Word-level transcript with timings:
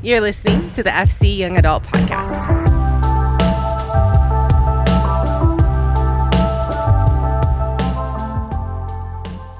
You're 0.00 0.20
listening 0.20 0.72
to 0.74 0.84
the 0.84 0.90
FC 0.90 1.36
Young 1.36 1.56
Adult 1.56 1.82
Podcast. 1.82 2.46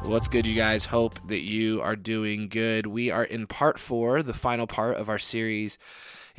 What's 0.07 0.29
good, 0.29 0.46
you 0.46 0.55
guys? 0.55 0.85
Hope 0.85 1.19
that 1.27 1.43
you 1.43 1.82
are 1.82 1.96
doing 1.96 2.48
good. 2.48 2.87
We 2.87 3.11
are 3.11 3.25
in 3.25 3.48
part 3.48 3.80
four, 3.80 4.23
the 4.23 4.32
final 4.32 4.69
part 4.69 4.96
of 4.96 5.09
our 5.09 5.19
series 5.19 5.77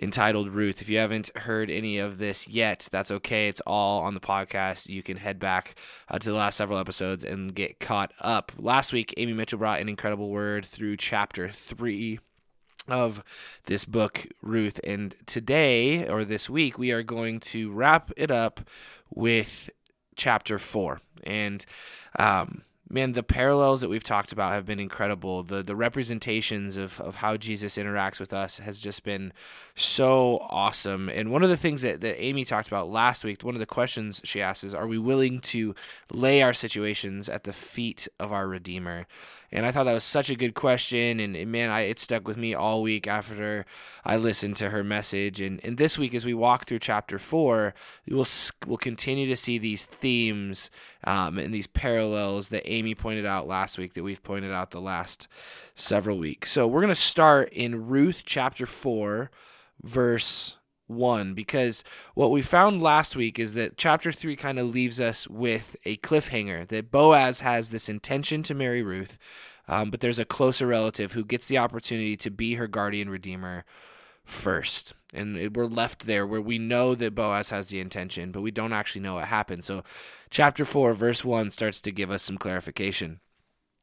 entitled 0.02 0.48
Ruth. 0.48 0.82
If 0.82 0.88
you 0.88 0.98
haven't 0.98 1.38
heard 1.38 1.70
any 1.70 1.98
of 1.98 2.20
this 2.20 2.48
yet, 2.48 2.88
that's 2.94 3.12
okay. 3.12 3.50
It's 3.50 3.62
all 3.68 4.04
on 4.04 4.14
the 4.14 4.22
podcast. 4.22 4.88
You 4.88 5.04
can 5.04 5.18
head 5.18 5.40
back 5.40 5.76
uh, 6.08 6.18
to 6.20 6.26
the 6.26 6.38
last 6.38 6.56
several 6.56 6.80
episodes 6.80 7.26
and 7.26 7.54
get 7.54 7.82
caught 7.82 8.14
up. 8.22 8.54
Last 8.58 8.94
week, 8.94 9.14
Amy 9.18 9.34
Mitchell 9.34 9.60
brought 9.60 9.82
an 9.82 9.90
incredible 9.90 10.30
word 10.30 10.66
through 10.66 10.96
chapter 10.96 11.50
three 11.50 12.20
of 12.92 13.24
this 13.66 13.86
book, 13.86 14.28
Ruth. 14.42 14.80
And 14.84 15.16
today, 15.26 16.08
or 16.08 16.26
this 16.26 16.50
week, 16.50 16.78
we 16.78 16.92
are 16.92 17.04
going 17.04 17.40
to 17.42 17.72
wrap 17.72 18.12
it 18.18 18.32
up 18.32 18.62
with 19.10 19.70
chapter 20.16 20.60
four. 20.60 21.02
And, 21.24 21.66
um, 22.18 22.64
man, 22.92 23.12
the 23.12 23.24
parallels 23.24 23.82
that 23.82 23.90
we've 23.90 24.04
talked 24.04 24.32
about 24.32 24.52
have 24.52 24.66
been 24.66 24.80
incredible. 24.80 25.44
The 25.44 25.62
the 25.62 25.76
representations 25.76 26.76
of, 26.76 27.00
of 27.00 27.16
how 27.16 27.38
Jesus 27.38 27.78
interacts 27.78 28.20
with 28.20 28.34
us 28.34 28.60
has 28.60 28.80
just 28.80 29.04
been 29.04 29.32
so 29.76 30.40
awesome. 30.50 31.08
And 31.08 31.32
one 31.32 31.44
of 31.44 31.50
the 31.50 31.58
things 31.58 31.84
that, 31.84 32.02
that 32.02 32.22
Amy 32.22 32.46
talked 32.46 32.68
about 32.68 32.90
last 32.90 33.24
week, 33.24 33.44
one 33.44 33.56
of 33.56 33.60
the 33.60 33.66
questions 33.66 34.22
she 34.24 34.42
asked 34.42 34.64
is, 34.64 34.74
are 34.74 34.88
we 34.88 34.98
willing 34.98 35.40
to 35.42 35.76
lay 36.12 36.42
our 36.42 36.54
situations 36.54 37.30
at 37.30 37.44
the 37.44 37.54
feet 37.54 38.08
of 38.20 38.34
our 38.34 38.48
Redeemer? 38.48 39.06
And 39.52 39.66
I 39.66 39.72
thought 39.72 39.86
that 39.86 39.94
was 39.94 40.04
such 40.04 40.30
a 40.30 40.36
good 40.36 40.54
question. 40.54 41.20
And, 41.20 41.36
and 41.36 41.52
man, 41.52 41.70
I, 41.70 41.82
it 41.82 42.00
stuck 42.00 42.28
with 42.28 42.38
me 42.38 42.54
all 42.54 42.82
week 42.82 43.08
after 43.08 43.66
I 44.06 44.18
listened 44.18 44.56
to 44.58 44.70
her 44.70 44.84
message. 44.84 45.42
And, 45.42 45.60
and 45.64 45.78
this 45.78 45.98
week, 45.98 46.14
as 46.14 46.26
we 46.26 46.34
walk 46.34 46.66
through 46.66 46.80
chapter 46.80 47.18
four, 47.18 47.74
we'll, 48.08 48.28
we'll 48.68 48.78
continue 48.78 49.28
to 49.28 49.36
see 49.36 49.58
these 49.58 49.86
themes 49.86 50.70
um, 51.04 51.40
and 51.40 51.54
these 51.54 51.68
parallels 51.68 52.50
that 52.50 52.70
Amy 52.70 52.94
pointed 52.94 53.26
out 53.26 53.48
last 53.48 53.78
week 53.78 53.94
that 53.94 54.04
we've 54.04 54.24
pointed 54.24 54.52
out 54.52 54.72
the 54.72 54.82
last 54.82 55.28
several 55.74 56.18
weeks. 56.18 56.52
So 56.52 56.68
we're 56.68 56.82
going 56.82 56.90
to 56.90 56.96
start 56.96 57.50
in 57.52 57.88
Ruth 57.88 58.24
chapter 58.26 58.66
4, 58.66 59.32
verse 59.82 60.58
1 60.90 61.34
because 61.34 61.84
what 62.16 62.32
we 62.32 62.42
found 62.42 62.82
last 62.82 63.16
week 63.16 63.40
is 63.40 63.54
that 63.54 63.78
chapter 63.78 64.12
3 64.12 64.36
kind 64.36 64.60
of 64.60 64.74
leaves 64.74 65.00
us 65.00 65.28
with 65.28 65.76
a 65.86 65.98
cliffhanger 65.98 66.68
that 66.68 66.92
Boaz 66.92 67.42
has 67.42 67.70
this 67.70 67.90
intention 67.90 68.44
to 68.44 68.54
marry 68.54 68.82
Ruth, 68.82 69.18
um, 69.68 69.92
but 69.92 70.00
there's 70.00 70.20
a 70.20 70.26
closer 70.26 70.68
relative 70.68 71.14
who 71.14 71.24
gets 71.24 71.48
the 71.48 71.58
opportunity 71.58 72.18
to 72.18 72.32
be 72.32 72.56
her 72.56 72.68
guardian 72.68 73.10
redeemer 73.10 73.64
first. 74.26 74.94
And 75.14 75.56
we're 75.56 75.66
left 75.66 76.06
there 76.06 76.26
where 76.26 76.42
we 76.42 76.60
know 76.60 76.96
that 76.96 77.16
Boaz 77.16 77.50
has 77.50 77.70
the 77.70 77.80
intention, 77.80 78.32
but 78.32 78.42
we 78.42 78.52
don't 78.52 78.74
actually 78.74 79.02
know 79.02 79.16
what 79.16 79.26
happened. 79.26 79.66
So, 79.66 79.84
chapter 80.30 80.66
4, 80.66 80.94
verse 80.94 81.26
1 81.26 81.52
starts 81.52 81.82
to 81.82 81.92
give 81.92 82.12
us 82.12 82.22
some 82.22 82.38
clarification. 82.38 83.20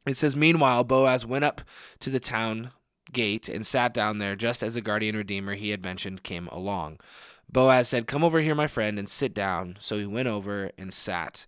It 0.06 0.16
says, 0.16 0.36
Meanwhile, 0.36 0.84
Boaz 0.84 1.27
went 1.27 1.44
up 1.44 1.62
to 1.98 2.10
the 2.10 2.20
town 2.20 2.70
gate 3.12 3.48
and 3.48 3.66
sat 3.66 3.94
down 3.94 4.18
there 4.18 4.36
just 4.36 4.62
as 4.62 4.74
the 4.74 4.80
guardian 4.80 5.16
redeemer 5.16 5.54
he 5.54 5.70
had 5.70 5.84
mentioned 5.84 6.22
came 6.22 6.48
along. 6.48 6.98
Boaz 7.50 7.88
said, 7.88 8.06
Come 8.06 8.24
over 8.24 8.40
here, 8.40 8.54
my 8.54 8.66
friend, 8.66 8.98
and 8.98 9.08
sit 9.08 9.32
down. 9.32 9.76
So 9.80 9.98
he 9.98 10.06
went 10.06 10.28
over 10.28 10.70
and 10.76 10.92
sat 10.92 11.46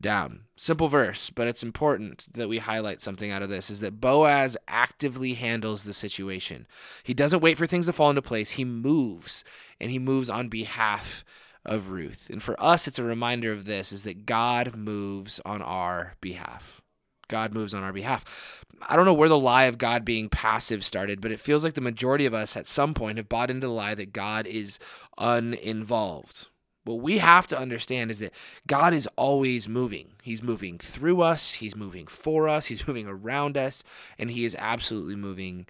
down. 0.00 0.42
Simple 0.56 0.88
verse, 0.88 1.30
but 1.30 1.48
it's 1.48 1.62
important 1.62 2.26
that 2.32 2.48
we 2.48 2.58
highlight 2.58 3.00
something 3.00 3.30
out 3.30 3.42
of 3.42 3.48
this 3.48 3.70
is 3.70 3.80
that 3.80 4.00
Boaz 4.00 4.56
actively 4.66 5.34
handles 5.34 5.84
the 5.84 5.92
situation. 5.92 6.66
He 7.02 7.14
doesn't 7.14 7.42
wait 7.42 7.58
for 7.58 7.66
things 7.66 7.86
to 7.86 7.92
fall 7.92 8.10
into 8.10 8.22
place, 8.22 8.50
he 8.50 8.64
moves, 8.64 9.44
and 9.80 9.90
he 9.90 9.98
moves 9.98 10.30
on 10.30 10.48
behalf 10.48 11.24
of 11.64 11.90
Ruth. 11.90 12.28
And 12.30 12.42
for 12.42 12.60
us, 12.62 12.88
it's 12.88 12.98
a 12.98 13.04
reminder 13.04 13.52
of 13.52 13.64
this 13.64 13.92
is 13.92 14.02
that 14.04 14.26
God 14.26 14.76
moves 14.76 15.40
on 15.44 15.62
our 15.62 16.14
behalf. 16.20 16.80
God 17.28 17.52
moves 17.52 17.74
on 17.74 17.82
our 17.82 17.92
behalf. 17.92 18.64
I 18.82 18.96
don't 18.96 19.04
know 19.04 19.14
where 19.14 19.28
the 19.28 19.38
lie 19.38 19.64
of 19.64 19.78
God 19.78 20.04
being 20.04 20.28
passive 20.28 20.84
started, 20.84 21.20
but 21.20 21.32
it 21.32 21.40
feels 21.40 21.64
like 21.64 21.74
the 21.74 21.80
majority 21.80 22.26
of 22.26 22.34
us 22.34 22.56
at 22.56 22.66
some 22.66 22.94
point 22.94 23.18
have 23.18 23.28
bought 23.28 23.50
into 23.50 23.66
the 23.66 23.72
lie 23.72 23.94
that 23.94 24.12
God 24.12 24.46
is 24.46 24.78
uninvolved. 25.16 26.48
What 26.84 27.00
we 27.00 27.18
have 27.18 27.46
to 27.48 27.58
understand 27.58 28.10
is 28.10 28.18
that 28.20 28.32
God 28.66 28.94
is 28.94 29.06
always 29.16 29.68
moving. 29.68 30.12
He's 30.22 30.42
moving 30.42 30.78
through 30.78 31.20
us, 31.20 31.54
He's 31.54 31.76
moving 31.76 32.06
for 32.06 32.48
us, 32.48 32.66
He's 32.66 32.86
moving 32.88 33.06
around 33.06 33.58
us, 33.58 33.84
and 34.18 34.30
He 34.30 34.44
is 34.44 34.56
absolutely 34.58 35.16
moving 35.16 35.66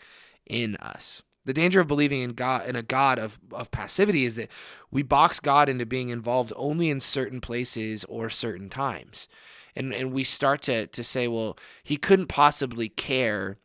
in 0.46 0.76
us. 0.76 1.22
The 1.44 1.54
danger 1.54 1.80
of 1.80 1.88
believing 1.88 2.20
in 2.20 2.34
God 2.34 2.68
in 2.68 2.76
a 2.76 2.82
God 2.82 3.18
of, 3.18 3.38
of 3.52 3.70
passivity 3.70 4.26
is 4.26 4.36
that 4.36 4.50
we 4.90 5.02
box 5.02 5.40
God 5.40 5.68
into 5.68 5.86
being 5.86 6.10
involved 6.10 6.52
only 6.54 6.90
in 6.90 7.00
certain 7.00 7.40
places 7.40 8.04
or 8.04 8.28
certain 8.28 8.68
times 8.68 9.28
and 9.78 9.94
and 9.94 10.12
we 10.12 10.24
start 10.24 10.60
to 10.62 10.86
to 10.88 11.02
say, 11.04 11.28
well, 11.28 11.56
he 11.82 11.96
couldn't 11.96 12.26
possibly 12.26 12.88
care 12.88 13.58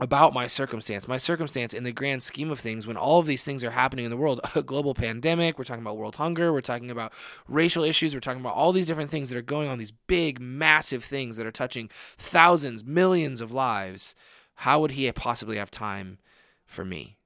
about 0.00 0.34
my 0.34 0.48
circumstance. 0.48 1.06
My 1.06 1.18
circumstance 1.18 1.72
in 1.72 1.84
the 1.84 1.92
grand 1.92 2.22
scheme 2.22 2.50
of 2.50 2.58
things, 2.58 2.84
when 2.84 2.96
all 2.96 3.20
of 3.20 3.26
these 3.26 3.44
things 3.44 3.62
are 3.62 3.70
happening 3.70 4.04
in 4.04 4.10
the 4.10 4.16
world, 4.16 4.40
a 4.56 4.62
global 4.62 4.92
pandemic, 4.92 5.56
we're 5.56 5.64
talking 5.64 5.82
about 5.82 5.96
world 5.96 6.16
hunger, 6.16 6.52
we're 6.52 6.60
talking 6.60 6.90
about 6.90 7.12
racial 7.48 7.84
issues, 7.84 8.12
we're 8.12 8.20
talking 8.20 8.40
about 8.40 8.56
all 8.56 8.72
these 8.72 8.88
different 8.88 9.10
things 9.10 9.28
that 9.28 9.38
are 9.38 9.42
going 9.42 9.68
on, 9.68 9.78
these 9.78 9.92
big, 9.92 10.40
massive 10.40 11.04
things 11.04 11.36
that 11.36 11.46
are 11.46 11.52
touching 11.52 11.88
thousands, 12.18 12.84
millions 12.84 13.40
of 13.40 13.52
lives. 13.52 14.16
How 14.56 14.80
would 14.80 14.92
he 14.92 15.10
possibly 15.12 15.56
have 15.58 15.70
time 15.70 16.18
for 16.66 16.84
me? 16.84 17.18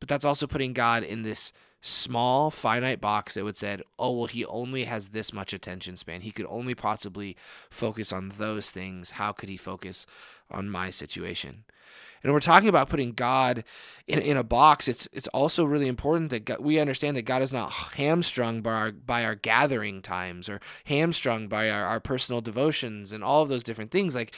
But 0.00 0.08
that's 0.08 0.24
also 0.24 0.46
putting 0.46 0.72
God 0.72 1.02
in 1.02 1.22
this 1.22 1.52
small 1.86 2.50
finite 2.50 2.98
box 2.98 3.34
that 3.34 3.44
would 3.44 3.58
said 3.58 3.82
oh 3.98 4.10
well 4.10 4.26
he 4.26 4.42
only 4.46 4.84
has 4.84 5.08
this 5.08 5.34
much 5.34 5.52
attention 5.52 5.96
span 5.96 6.22
he 6.22 6.30
could 6.30 6.46
only 6.48 6.74
possibly 6.74 7.36
focus 7.68 8.10
on 8.10 8.32
those 8.38 8.70
things 8.70 9.12
how 9.12 9.32
could 9.32 9.50
he 9.50 9.56
focus 9.56 10.06
on 10.50 10.70
my 10.70 10.88
situation 10.88 11.64
and 12.22 12.32
we're 12.32 12.40
talking 12.40 12.70
about 12.70 12.88
putting 12.88 13.12
God 13.12 13.64
in, 14.06 14.18
in 14.18 14.38
a 14.38 14.42
box. 14.42 14.88
It's 14.88 15.06
it's 15.12 15.28
also 15.28 15.66
really 15.66 15.88
important 15.88 16.30
that 16.30 16.46
God, 16.46 16.58
we 16.60 16.78
understand 16.78 17.18
that 17.18 17.26
God 17.26 17.42
is 17.42 17.52
not 17.52 17.70
hamstrung 17.70 18.62
by 18.62 18.72
our 18.72 18.92
by 18.92 19.24
our 19.26 19.34
gathering 19.34 20.00
times 20.00 20.48
or 20.48 20.58
hamstrung 20.84 21.48
by 21.48 21.68
our, 21.68 21.84
our 21.84 22.00
personal 22.00 22.40
devotions 22.40 23.12
and 23.12 23.22
all 23.22 23.42
of 23.42 23.50
those 23.50 23.62
different 23.62 23.90
things. 23.90 24.14
Like 24.14 24.34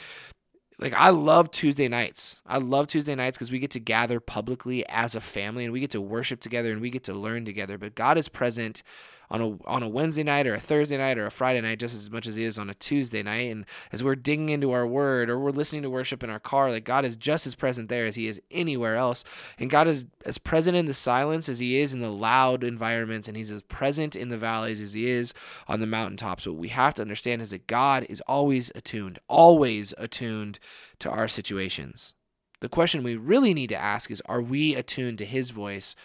like 0.79 0.93
I 0.93 1.09
love 1.09 1.51
Tuesday 1.51 1.87
nights. 1.87 2.41
I 2.45 2.57
love 2.57 2.87
Tuesday 2.87 3.15
nights 3.15 3.37
because 3.37 3.51
we 3.51 3.59
get 3.59 3.71
to 3.71 3.79
gather 3.79 4.19
publicly 4.19 4.87
as 4.87 5.15
a 5.15 5.21
family 5.21 5.63
and 5.63 5.73
we 5.73 5.79
get 5.79 5.91
to 5.91 6.01
worship 6.01 6.39
together 6.39 6.71
and 6.71 6.81
we 6.81 6.89
get 6.89 7.03
to 7.05 7.13
learn 7.13 7.45
together. 7.45 7.77
But 7.77 7.95
God 7.95 8.17
is 8.17 8.29
present 8.29 8.83
on 9.29 9.41
a 9.41 9.69
on 9.69 9.83
a 9.83 9.89
Wednesday 9.89 10.23
night 10.23 10.47
or 10.47 10.53
a 10.53 10.59
Thursday 10.59 10.97
night 10.97 11.17
or 11.17 11.25
a 11.25 11.31
Friday 11.31 11.61
night 11.61 11.79
just 11.79 11.95
as 11.95 12.09
much 12.09 12.27
as 12.27 12.35
he 12.35 12.43
is 12.43 12.57
on 12.57 12.69
a 12.69 12.73
Tuesday 12.75 13.21
night. 13.21 13.51
And 13.51 13.65
as 13.91 14.03
we're 14.03 14.15
digging 14.15 14.49
into 14.49 14.71
our 14.71 14.87
word 14.87 15.29
or 15.29 15.39
we're 15.39 15.51
listening 15.51 15.81
to 15.83 15.89
worship 15.89 16.23
in 16.23 16.29
our 16.29 16.39
car, 16.39 16.71
like 16.71 16.85
God 16.85 17.05
is 17.05 17.15
just 17.15 17.45
as 17.45 17.55
present 17.55 17.89
there 17.89 18.05
as 18.05 18.15
he 18.15 18.27
is 18.27 18.41
anywhere 18.51 18.95
else. 18.95 19.23
And 19.59 19.69
God 19.69 19.87
is 19.87 20.05
as 20.25 20.37
present 20.37 20.77
in 20.77 20.85
the 20.85 20.93
silence 20.93 21.49
as 21.49 21.59
he 21.59 21.79
is 21.79 21.93
in 21.93 21.99
the 21.99 22.11
loud 22.11 22.63
environments, 22.63 23.27
and 23.27 23.35
he's 23.35 23.51
as 23.51 23.63
present 23.63 24.15
in 24.15 24.29
the 24.29 24.37
valleys 24.37 24.81
as 24.81 24.93
he 24.93 25.09
is 25.09 25.33
on 25.67 25.79
the 25.79 25.87
mountaintops. 25.87 26.47
What 26.47 26.55
we 26.55 26.69
have 26.69 26.93
to 26.95 27.01
understand 27.01 27.41
is 27.41 27.49
that 27.49 27.67
God 27.67 28.05
is 28.09 28.21
always 28.27 28.71
attuned, 28.75 29.19
always 29.27 29.93
attuned 29.97 30.59
to 30.99 31.09
our 31.09 31.27
situations. 31.27 32.13
The 32.59 32.69
question 32.69 33.03
we 33.03 33.15
really 33.15 33.53
need 33.53 33.67
to 33.67 33.75
ask 33.75 34.09
is 34.09 34.21
are 34.25 34.41
we 34.41 34.73
attuned 34.73 35.19
to 35.19 35.25
his 35.25 35.51
voice 35.51 35.95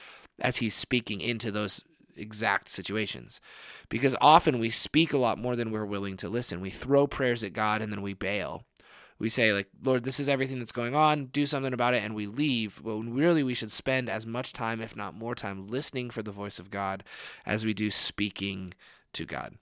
as 0.40 0.58
he's 0.58 0.74
speaking 0.74 1.20
into 1.20 1.50
those 1.50 1.82
exact 2.16 2.68
situations. 2.68 3.40
Because 3.88 4.16
often 4.20 4.58
we 4.58 4.70
speak 4.70 5.12
a 5.12 5.18
lot 5.18 5.38
more 5.38 5.56
than 5.56 5.70
we're 5.70 5.84
willing 5.84 6.16
to 6.18 6.28
listen. 6.28 6.60
We 6.60 6.70
throw 6.70 7.06
prayers 7.06 7.44
at 7.44 7.52
God 7.52 7.82
and 7.82 7.92
then 7.92 8.02
we 8.02 8.14
bail. 8.14 8.64
We 9.18 9.28
say, 9.28 9.52
like, 9.52 9.68
Lord, 9.84 10.02
this 10.02 10.18
is 10.18 10.28
everything 10.28 10.58
that's 10.58 10.72
going 10.72 10.96
on, 10.96 11.26
do 11.26 11.46
something 11.46 11.72
about 11.72 11.94
it, 11.94 12.02
and 12.02 12.12
we 12.12 12.26
leave. 12.26 12.80
When 12.82 13.14
really 13.14 13.44
we 13.44 13.54
should 13.54 13.70
spend 13.70 14.10
as 14.10 14.26
much 14.26 14.52
time, 14.52 14.80
if 14.80 14.96
not 14.96 15.14
more 15.14 15.36
time, 15.36 15.68
listening 15.68 16.10
for 16.10 16.24
the 16.24 16.32
voice 16.32 16.58
of 16.58 16.70
God 16.70 17.04
as 17.46 17.64
we 17.64 17.72
do 17.72 17.88
speaking 17.88 18.74
to 19.12 19.24
God. 19.24 19.58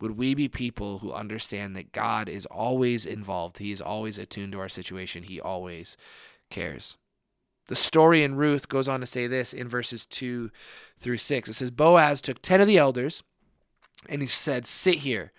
Would 0.00 0.18
we 0.18 0.34
be 0.34 0.48
people 0.48 0.98
who 0.98 1.12
understand 1.12 1.76
that 1.76 1.92
God 1.92 2.28
is 2.28 2.46
always 2.46 3.06
involved? 3.06 3.58
He 3.58 3.70
is 3.70 3.80
always 3.80 4.18
attuned 4.18 4.52
to 4.52 4.58
our 4.58 4.68
situation. 4.68 5.22
He 5.22 5.40
always 5.40 5.96
cares. 6.50 6.96
The 7.66 7.76
story 7.76 8.22
in 8.22 8.34
Ruth 8.34 8.68
goes 8.68 8.88
on 8.88 9.00
to 9.00 9.06
say 9.06 9.26
this 9.26 9.52
in 9.52 9.68
verses 9.68 10.04
2 10.06 10.50
through 10.98 11.18
6. 11.18 11.48
It 11.48 11.52
says, 11.54 11.70
Boaz 11.70 12.20
took 12.20 12.42
10 12.42 12.60
of 12.60 12.66
the 12.66 12.78
elders 12.78 13.22
and 14.08 14.20
he 14.20 14.26
said, 14.26 14.66
Sit 14.66 14.96
here. 14.96 15.32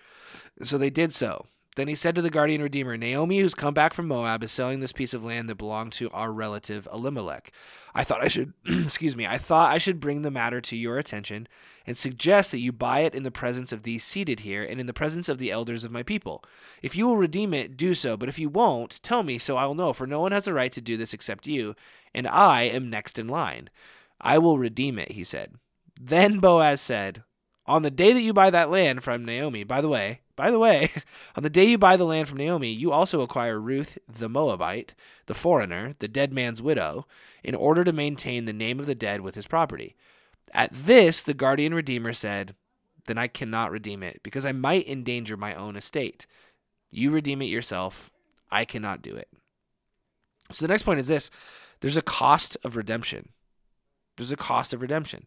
So 0.62 0.76
they 0.78 0.90
did 0.90 1.12
so. 1.12 1.46
Then 1.76 1.88
he 1.88 1.94
said 1.94 2.14
to 2.14 2.22
the 2.22 2.30
guardian 2.30 2.62
redeemer, 2.62 2.96
Naomi, 2.96 3.38
who's 3.38 3.54
come 3.54 3.74
back 3.74 3.92
from 3.92 4.08
Moab, 4.08 4.42
is 4.42 4.50
selling 4.50 4.80
this 4.80 4.92
piece 4.92 5.12
of 5.12 5.22
land 5.22 5.48
that 5.48 5.56
belonged 5.56 5.92
to 5.92 6.10
our 6.10 6.32
relative 6.32 6.88
Elimelech. 6.90 7.52
I 7.94 8.02
thought 8.02 8.22
I 8.22 8.28
should, 8.28 8.54
excuse 8.64 9.14
me, 9.14 9.26
I 9.26 9.36
thought 9.36 9.70
I 9.70 9.76
should 9.76 10.00
bring 10.00 10.22
the 10.22 10.30
matter 10.30 10.62
to 10.62 10.76
your 10.76 10.96
attention 10.96 11.46
and 11.86 11.94
suggest 11.96 12.50
that 12.50 12.60
you 12.60 12.72
buy 12.72 13.00
it 13.00 13.14
in 13.14 13.24
the 13.24 13.30
presence 13.30 13.72
of 13.72 13.82
these 13.82 14.02
seated 14.02 14.40
here 14.40 14.64
and 14.64 14.80
in 14.80 14.86
the 14.86 14.94
presence 14.94 15.28
of 15.28 15.36
the 15.36 15.50
elders 15.50 15.84
of 15.84 15.92
my 15.92 16.02
people. 16.02 16.42
If 16.82 16.96
you 16.96 17.06
will 17.06 17.18
redeem 17.18 17.52
it, 17.52 17.76
do 17.76 17.92
so, 17.92 18.16
but 18.16 18.30
if 18.30 18.38
you 18.38 18.48
won't, 18.48 19.02
tell 19.02 19.22
me 19.22 19.36
so 19.36 19.58
I 19.58 19.66
will 19.66 19.74
know, 19.74 19.92
for 19.92 20.06
no 20.06 20.20
one 20.20 20.32
has 20.32 20.46
a 20.46 20.54
right 20.54 20.72
to 20.72 20.80
do 20.80 20.96
this 20.96 21.12
except 21.12 21.46
you, 21.46 21.76
and 22.14 22.26
I 22.26 22.62
am 22.62 22.88
next 22.88 23.18
in 23.18 23.28
line. 23.28 23.68
I 24.18 24.38
will 24.38 24.56
redeem 24.56 24.98
it, 24.98 25.12
he 25.12 25.24
said. 25.24 25.56
Then 26.00 26.38
Boaz 26.38 26.80
said, 26.80 27.22
On 27.66 27.82
the 27.82 27.90
day 27.90 28.14
that 28.14 28.22
you 28.22 28.32
buy 28.32 28.48
that 28.48 28.70
land 28.70 29.04
from 29.04 29.26
Naomi, 29.26 29.62
by 29.62 29.82
the 29.82 29.90
way, 29.90 30.20
by 30.36 30.50
the 30.50 30.58
way, 30.58 30.90
on 31.36 31.42
the 31.42 31.50
day 31.50 31.64
you 31.64 31.78
buy 31.78 31.96
the 31.96 32.04
land 32.04 32.28
from 32.28 32.38
Naomi, 32.38 32.70
you 32.70 32.92
also 32.92 33.22
acquire 33.22 33.58
Ruth 33.58 33.98
the 34.06 34.28
Moabite, 34.28 34.94
the 35.26 35.34
foreigner, 35.34 35.92
the 35.98 36.08
dead 36.08 36.32
man's 36.32 36.62
widow, 36.62 37.06
in 37.42 37.54
order 37.54 37.82
to 37.82 37.92
maintain 37.92 38.44
the 38.44 38.52
name 38.52 38.78
of 38.78 38.86
the 38.86 38.94
dead 38.94 39.22
with 39.22 39.34
his 39.34 39.46
property. 39.46 39.96
At 40.52 40.70
this, 40.72 41.22
the 41.22 41.34
guardian 41.34 41.74
redeemer 41.74 42.12
said, 42.12 42.54
Then 43.06 43.18
I 43.18 43.26
cannot 43.26 43.72
redeem 43.72 44.02
it, 44.02 44.20
because 44.22 44.46
I 44.46 44.52
might 44.52 44.86
endanger 44.86 45.36
my 45.36 45.54
own 45.54 45.74
estate. 45.74 46.26
You 46.90 47.10
redeem 47.10 47.42
it 47.42 47.46
yourself. 47.46 48.10
I 48.50 48.64
cannot 48.64 49.02
do 49.02 49.14
it. 49.14 49.28
So 50.52 50.64
the 50.64 50.72
next 50.72 50.84
point 50.84 51.00
is 51.00 51.08
this 51.08 51.30
there's 51.80 51.96
a 51.96 52.02
cost 52.02 52.56
of 52.62 52.76
redemption. 52.76 53.30
There's 54.16 54.32
a 54.32 54.36
cost 54.36 54.72
of 54.72 54.82
redemption 54.82 55.26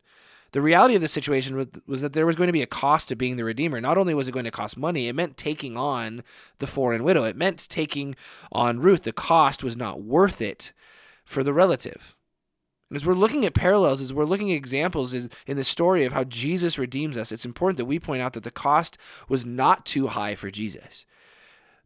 the 0.51 0.61
reality 0.61 0.95
of 0.95 1.01
the 1.01 1.07
situation 1.07 1.55
was, 1.55 1.67
was 1.85 2.01
that 2.01 2.13
there 2.13 2.25
was 2.25 2.35
going 2.35 2.47
to 2.47 2.53
be 2.53 2.61
a 2.61 2.67
cost 2.67 3.09
to 3.09 3.15
being 3.15 3.35
the 3.35 3.43
redeemer. 3.43 3.79
Not 3.79 3.97
only 3.97 4.13
was 4.13 4.27
it 4.27 4.31
going 4.33 4.45
to 4.45 4.51
cost 4.51 4.77
money, 4.77 5.07
it 5.07 5.15
meant 5.15 5.37
taking 5.37 5.77
on 5.77 6.23
the 6.57 6.67
foreign 6.67 7.03
widow. 7.03 7.23
It 7.23 7.35
meant 7.35 7.67
taking 7.69 8.15
on 8.51 8.79
Ruth. 8.79 9.03
The 9.03 9.11
cost 9.11 9.63
was 9.63 9.77
not 9.77 10.01
worth 10.01 10.41
it 10.41 10.73
for 11.23 11.43
the 11.43 11.53
relative. 11.53 12.15
And 12.89 12.95
as 12.95 13.05
we're 13.05 13.13
looking 13.13 13.45
at 13.45 13.53
parallels, 13.53 14.01
as 14.01 14.13
we're 14.13 14.25
looking 14.25 14.51
at 14.51 14.57
examples 14.57 15.13
in 15.13 15.29
the 15.45 15.63
story 15.63 16.05
of 16.05 16.13
how 16.13 16.23
Jesus 16.23 16.79
redeems 16.79 17.17
us, 17.19 17.31
it's 17.31 17.45
important 17.45 17.77
that 17.77 17.85
we 17.85 17.99
point 17.99 18.23
out 18.23 18.33
that 18.33 18.43
the 18.43 18.49
cost 18.49 18.97
was 19.27 19.45
not 19.45 19.85
too 19.85 20.07
high 20.07 20.33
for 20.33 20.49
Jesus. 20.49 21.05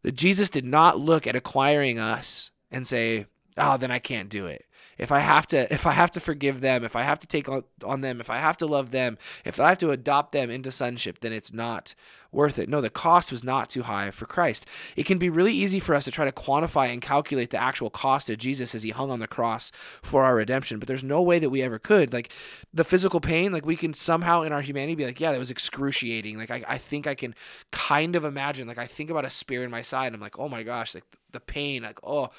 That 0.02 0.16
Jesus 0.16 0.48
did 0.48 0.64
not 0.64 0.98
look 0.98 1.26
at 1.26 1.36
acquiring 1.36 1.98
us 1.98 2.50
and 2.70 2.86
say, 2.86 3.26
oh, 3.56 3.76
then 3.76 3.90
I 3.90 3.98
can't 3.98 4.28
do 4.28 4.46
it 4.46 4.66
if 4.98 5.10
I 5.10 5.20
have 5.20 5.46
to 5.48 5.72
if 5.72 5.86
I 5.86 5.92
have 5.92 6.10
to 6.12 6.20
forgive 6.20 6.60
them, 6.60 6.84
if 6.84 6.96
I 6.96 7.02
have 7.02 7.18
to 7.20 7.26
take 7.26 7.48
on, 7.48 7.64
on 7.84 8.00
them, 8.00 8.20
if 8.20 8.30
I 8.30 8.38
have 8.38 8.56
to 8.58 8.66
love 8.66 8.90
them, 8.90 9.18
if 9.44 9.58
I 9.58 9.70
have 9.70 9.78
to 9.78 9.90
adopt 9.90 10.32
them 10.32 10.50
into 10.50 10.70
sonship, 10.70 11.20
then 11.20 11.32
it's 11.32 11.52
not 11.52 11.94
worth 12.32 12.58
it. 12.58 12.68
No, 12.68 12.80
the 12.80 12.90
cost 12.90 13.30
was 13.30 13.44
not 13.44 13.70
too 13.70 13.82
high 13.82 14.10
for 14.10 14.26
Christ. 14.26 14.66
It 14.96 15.06
can 15.06 15.18
be 15.18 15.30
really 15.30 15.52
easy 15.52 15.78
for 15.78 15.94
us 15.94 16.04
to 16.04 16.10
try 16.10 16.24
to 16.24 16.32
quantify 16.32 16.92
and 16.92 17.00
calculate 17.00 17.50
the 17.50 17.62
actual 17.62 17.90
cost 17.90 18.30
of 18.30 18.38
Jesus 18.38 18.74
as 18.74 18.82
he 18.82 18.90
hung 18.90 19.10
on 19.10 19.20
the 19.20 19.26
cross 19.26 19.70
for 19.74 20.24
our 20.24 20.36
redemption, 20.36 20.78
but 20.78 20.88
there's 20.88 21.04
no 21.04 21.22
way 21.22 21.38
that 21.38 21.50
we 21.50 21.62
ever 21.62 21.78
could. 21.78 22.12
Like 22.12 22.32
the 22.72 22.84
physical 22.84 23.20
pain, 23.20 23.52
like 23.52 23.66
we 23.66 23.76
can 23.76 23.94
somehow 23.94 24.42
in 24.42 24.52
our 24.52 24.62
humanity 24.62 24.94
be 24.94 25.06
like, 25.06 25.20
yeah, 25.20 25.32
that 25.32 25.38
was 25.38 25.50
excruciating. 25.50 26.38
Like 26.38 26.50
I, 26.50 26.62
I 26.66 26.78
think 26.78 27.06
I 27.06 27.14
can 27.14 27.34
kind 27.70 28.16
of 28.16 28.24
imagine, 28.24 28.68
like 28.68 28.78
I 28.78 28.86
think 28.86 29.10
about 29.10 29.24
a 29.24 29.30
spear 29.30 29.64
in 29.64 29.70
my 29.70 29.82
side 29.82 30.08
and 30.08 30.16
I'm 30.16 30.20
like, 30.20 30.38
oh 30.38 30.48
my 30.48 30.62
gosh, 30.62 30.94
like 30.94 31.04
the 31.32 31.40
pain, 31.40 31.82
like, 31.82 32.00
oh 32.02 32.30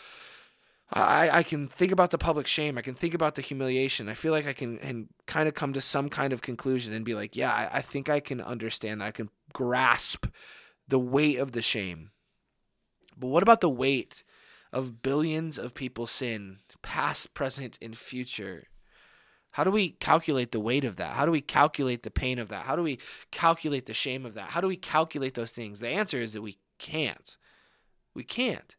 I, 0.92 1.30
I 1.40 1.44
can 1.44 1.68
think 1.68 1.92
about 1.92 2.12
the 2.12 2.18
public 2.18 2.46
shame. 2.46 2.78
I 2.78 2.82
can 2.82 2.94
think 2.94 3.14
about 3.14 3.36
the 3.36 3.42
humiliation. 3.42 4.08
I 4.08 4.14
feel 4.14 4.32
like 4.32 4.46
I 4.46 4.54
can 4.54 4.78
and 4.80 5.08
kind 5.26 5.48
of 5.48 5.56
come 5.56 5.74
to 5.74 5.82
some 5.82 6.10
kind 6.10 6.32
of 6.32 6.42
conclusion 6.42 6.94
and 6.94 7.04
be 7.04 7.16
like, 7.16 7.36
yeah, 7.36 7.52
I, 7.52 7.78
I 7.78 7.82
think 7.82 8.10
I 8.10 8.20
can 8.20 8.40
understand 8.40 9.02
that. 9.02 9.06
I 9.06 9.12
can 9.12 9.30
grasp 9.52 10.28
the 10.88 11.00
weight 11.00 11.40
of 11.40 11.54
the 11.54 11.62
shame. 11.62 12.12
But 13.18 13.28
what 13.28 13.44
about 13.44 13.62
the 13.62 13.70
weight 13.70 14.24
of 14.72 15.02
billions 15.02 15.58
of 15.58 15.74
people's 15.74 16.12
sin, 16.12 16.60
past, 16.82 17.34
present, 17.34 17.80
and 17.82 17.98
future? 17.98 18.68
How 19.52 19.64
do 19.64 19.72
we 19.72 19.92
calculate 19.92 20.52
the 20.52 20.60
weight 20.60 20.84
of 20.84 20.98
that? 20.98 21.16
How 21.16 21.26
do 21.26 21.32
we 21.32 21.42
calculate 21.42 22.04
the 22.04 22.12
pain 22.12 22.40
of 22.40 22.50
that? 22.50 22.66
How 22.66 22.76
do 22.76 22.84
we 22.84 23.00
calculate 23.32 23.86
the 23.86 23.94
shame 23.94 24.26
of 24.26 24.34
that? 24.34 24.52
How 24.52 24.62
do 24.62 24.68
we 24.68 24.76
calculate 24.76 25.34
those 25.34 25.52
things? 25.52 25.80
The 25.80 25.88
answer 25.88 26.20
is 26.20 26.34
that 26.34 26.42
we 26.42 26.58
can't. 26.78 27.38
We 28.14 28.24
can't. 28.24 28.76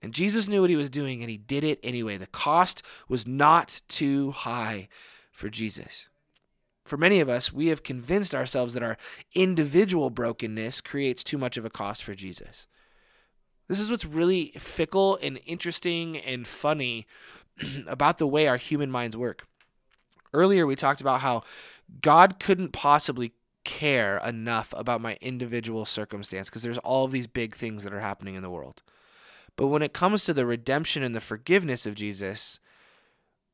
And 0.00 0.14
Jesus 0.14 0.48
knew 0.48 0.60
what 0.60 0.70
he 0.70 0.76
was 0.76 0.90
doing 0.90 1.22
and 1.22 1.30
he 1.30 1.36
did 1.36 1.64
it 1.64 1.80
anyway. 1.82 2.16
The 2.16 2.26
cost 2.26 2.82
was 3.08 3.26
not 3.26 3.82
too 3.88 4.30
high 4.30 4.88
for 5.32 5.48
Jesus. 5.48 6.08
For 6.84 6.96
many 6.96 7.20
of 7.20 7.28
us, 7.28 7.52
we 7.52 7.66
have 7.66 7.82
convinced 7.82 8.34
ourselves 8.34 8.74
that 8.74 8.82
our 8.82 8.96
individual 9.34 10.08
brokenness 10.08 10.80
creates 10.80 11.22
too 11.22 11.36
much 11.36 11.56
of 11.56 11.64
a 11.64 11.70
cost 11.70 12.02
for 12.02 12.14
Jesus. 12.14 12.66
This 13.68 13.80
is 13.80 13.90
what's 13.90 14.06
really 14.06 14.52
fickle 14.58 15.18
and 15.20 15.38
interesting 15.44 16.16
and 16.16 16.46
funny 16.46 17.06
about 17.86 18.18
the 18.18 18.26
way 18.26 18.48
our 18.48 18.56
human 18.56 18.90
minds 18.90 19.16
work. 19.16 19.46
Earlier, 20.32 20.66
we 20.66 20.76
talked 20.76 21.00
about 21.00 21.20
how 21.20 21.42
God 22.00 22.38
couldn't 22.38 22.72
possibly 22.72 23.32
care 23.64 24.18
enough 24.18 24.72
about 24.76 25.02
my 25.02 25.18
individual 25.20 25.84
circumstance 25.84 26.48
because 26.48 26.62
there's 26.62 26.78
all 26.78 27.04
of 27.04 27.12
these 27.12 27.26
big 27.26 27.54
things 27.54 27.84
that 27.84 27.92
are 27.92 28.00
happening 28.00 28.34
in 28.34 28.42
the 28.42 28.50
world. 28.50 28.82
But 29.58 29.66
when 29.66 29.82
it 29.82 29.92
comes 29.92 30.24
to 30.24 30.32
the 30.32 30.46
redemption 30.46 31.02
and 31.02 31.16
the 31.16 31.20
forgiveness 31.20 31.84
of 31.84 31.96
Jesus, 31.96 32.60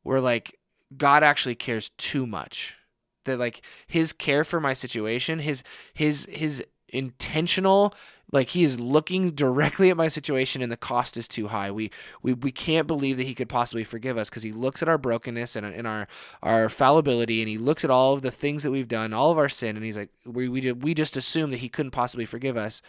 we're 0.05 0.21
like, 0.21 0.61
God 0.95 1.23
actually 1.23 1.55
cares 1.55 1.89
too 1.97 2.27
much. 2.27 2.77
That 3.25 3.39
like 3.39 3.65
his 3.87 4.12
care 4.12 4.45
for 4.45 4.61
my 4.61 4.75
situation, 4.75 5.39
his 5.39 5.65
his 5.95 6.29
his 6.31 6.62
intentional 6.91 7.95
like 8.33 8.51
he 8.51 8.62
is 8.62 8.79
looking 8.79 9.31
directly 9.31 9.91
at 9.91 9.97
my 9.97 10.06
situation 10.09 10.61
and 10.61 10.71
the 10.71 10.77
cost 10.77 11.17
is 11.17 11.27
too 11.27 11.49
high 11.49 11.69
we 11.69 11.91
we, 12.23 12.33
we 12.35 12.53
can't 12.53 12.87
believe 12.87 13.17
that 13.17 13.25
he 13.25 13.35
could 13.35 13.49
possibly 13.49 13.83
forgive 13.83 14.17
us 14.17 14.31
because 14.31 14.45
he 14.45 14.53
looks 14.53 14.81
at 14.81 14.89
our 14.89 14.99
brokenness 14.99 15.56
and, 15.56 15.67
and 15.67 15.89
our 15.89 16.06
our 16.41 16.69
fallibility 16.69 17.41
and 17.41 17.49
he 17.49 17.59
looks 17.59 17.85
at 17.85 17.91
all 17.91 18.12
of 18.12 18.23
the 18.23 18.31
things 18.31 18.62
that 18.62 18.71
we've 18.71 18.87
done 18.87 19.12
all 19.12 19.33
of 19.33 19.39
our 19.39 19.49
sin 19.49 19.75
and 19.75 19.85
he's 19.85 19.97
like 19.97 20.11
we 20.25 20.49
we, 20.49 20.71
we 20.71 20.95
just 20.95 21.17
assume 21.17 21.51
that 21.51 21.56
he 21.56 21.69
couldn't 21.69 21.91
possibly 21.91 22.27
forgive 22.27 22.56
us 22.56 22.81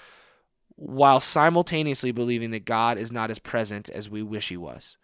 while 0.76 1.20
simultaneously 1.20 2.12
believing 2.12 2.52
that 2.52 2.66
God 2.66 2.98
is 2.98 3.12
not 3.12 3.32
as 3.32 3.40
present 3.40 3.90
as 3.90 4.10
we 4.10 4.22
wish 4.22 4.50
he 4.50 4.58
was. 4.58 4.98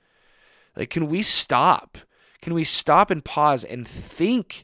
Like, 0.75 0.89
can 0.89 1.07
we 1.07 1.21
stop? 1.21 1.97
Can 2.41 2.53
we 2.53 2.63
stop 2.63 3.11
and 3.11 3.23
pause 3.23 3.63
and 3.63 3.87
think 3.87 4.63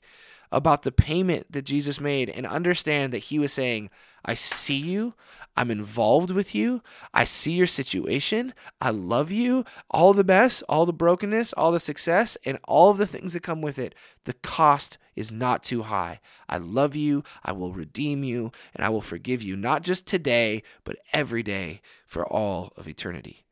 about 0.51 0.83
the 0.83 0.92
payment 0.92 1.51
that 1.51 1.65
Jesus 1.65 2.00
made 2.00 2.30
and 2.30 2.45
understand 2.45 3.13
that 3.13 3.19
he 3.19 3.39
was 3.39 3.51
saying, 3.54 3.89
I 4.25 4.33
see 4.33 4.77
you. 4.77 5.13
I'm 5.55 5.71
involved 5.71 6.31
with 6.31 6.53
you. 6.53 6.81
I 7.13 7.23
see 7.23 7.53
your 7.53 7.65
situation. 7.65 8.53
I 8.81 8.89
love 8.89 9.31
you. 9.31 9.63
All 9.89 10.13
the 10.13 10.23
best, 10.23 10.63
all 10.67 10.85
the 10.85 10.93
brokenness, 10.93 11.53
all 11.53 11.71
the 11.71 11.79
success, 11.79 12.37
and 12.45 12.59
all 12.67 12.91
of 12.91 12.97
the 12.97 13.07
things 13.07 13.33
that 13.33 13.43
come 13.43 13.61
with 13.61 13.79
it. 13.79 13.95
The 14.25 14.33
cost 14.33 14.97
is 15.15 15.31
not 15.31 15.63
too 15.63 15.83
high. 15.83 16.19
I 16.49 16.57
love 16.57 16.95
you. 16.95 17.23
I 17.43 17.53
will 17.53 17.71
redeem 17.71 18.23
you, 18.23 18.51
and 18.75 18.85
I 18.85 18.89
will 18.89 19.01
forgive 19.01 19.41
you, 19.41 19.55
not 19.55 19.81
just 19.81 20.05
today, 20.05 20.61
but 20.83 20.97
every 21.13 21.41
day 21.41 21.81
for 22.05 22.25
all 22.25 22.73
of 22.75 22.87
eternity. 22.87 23.45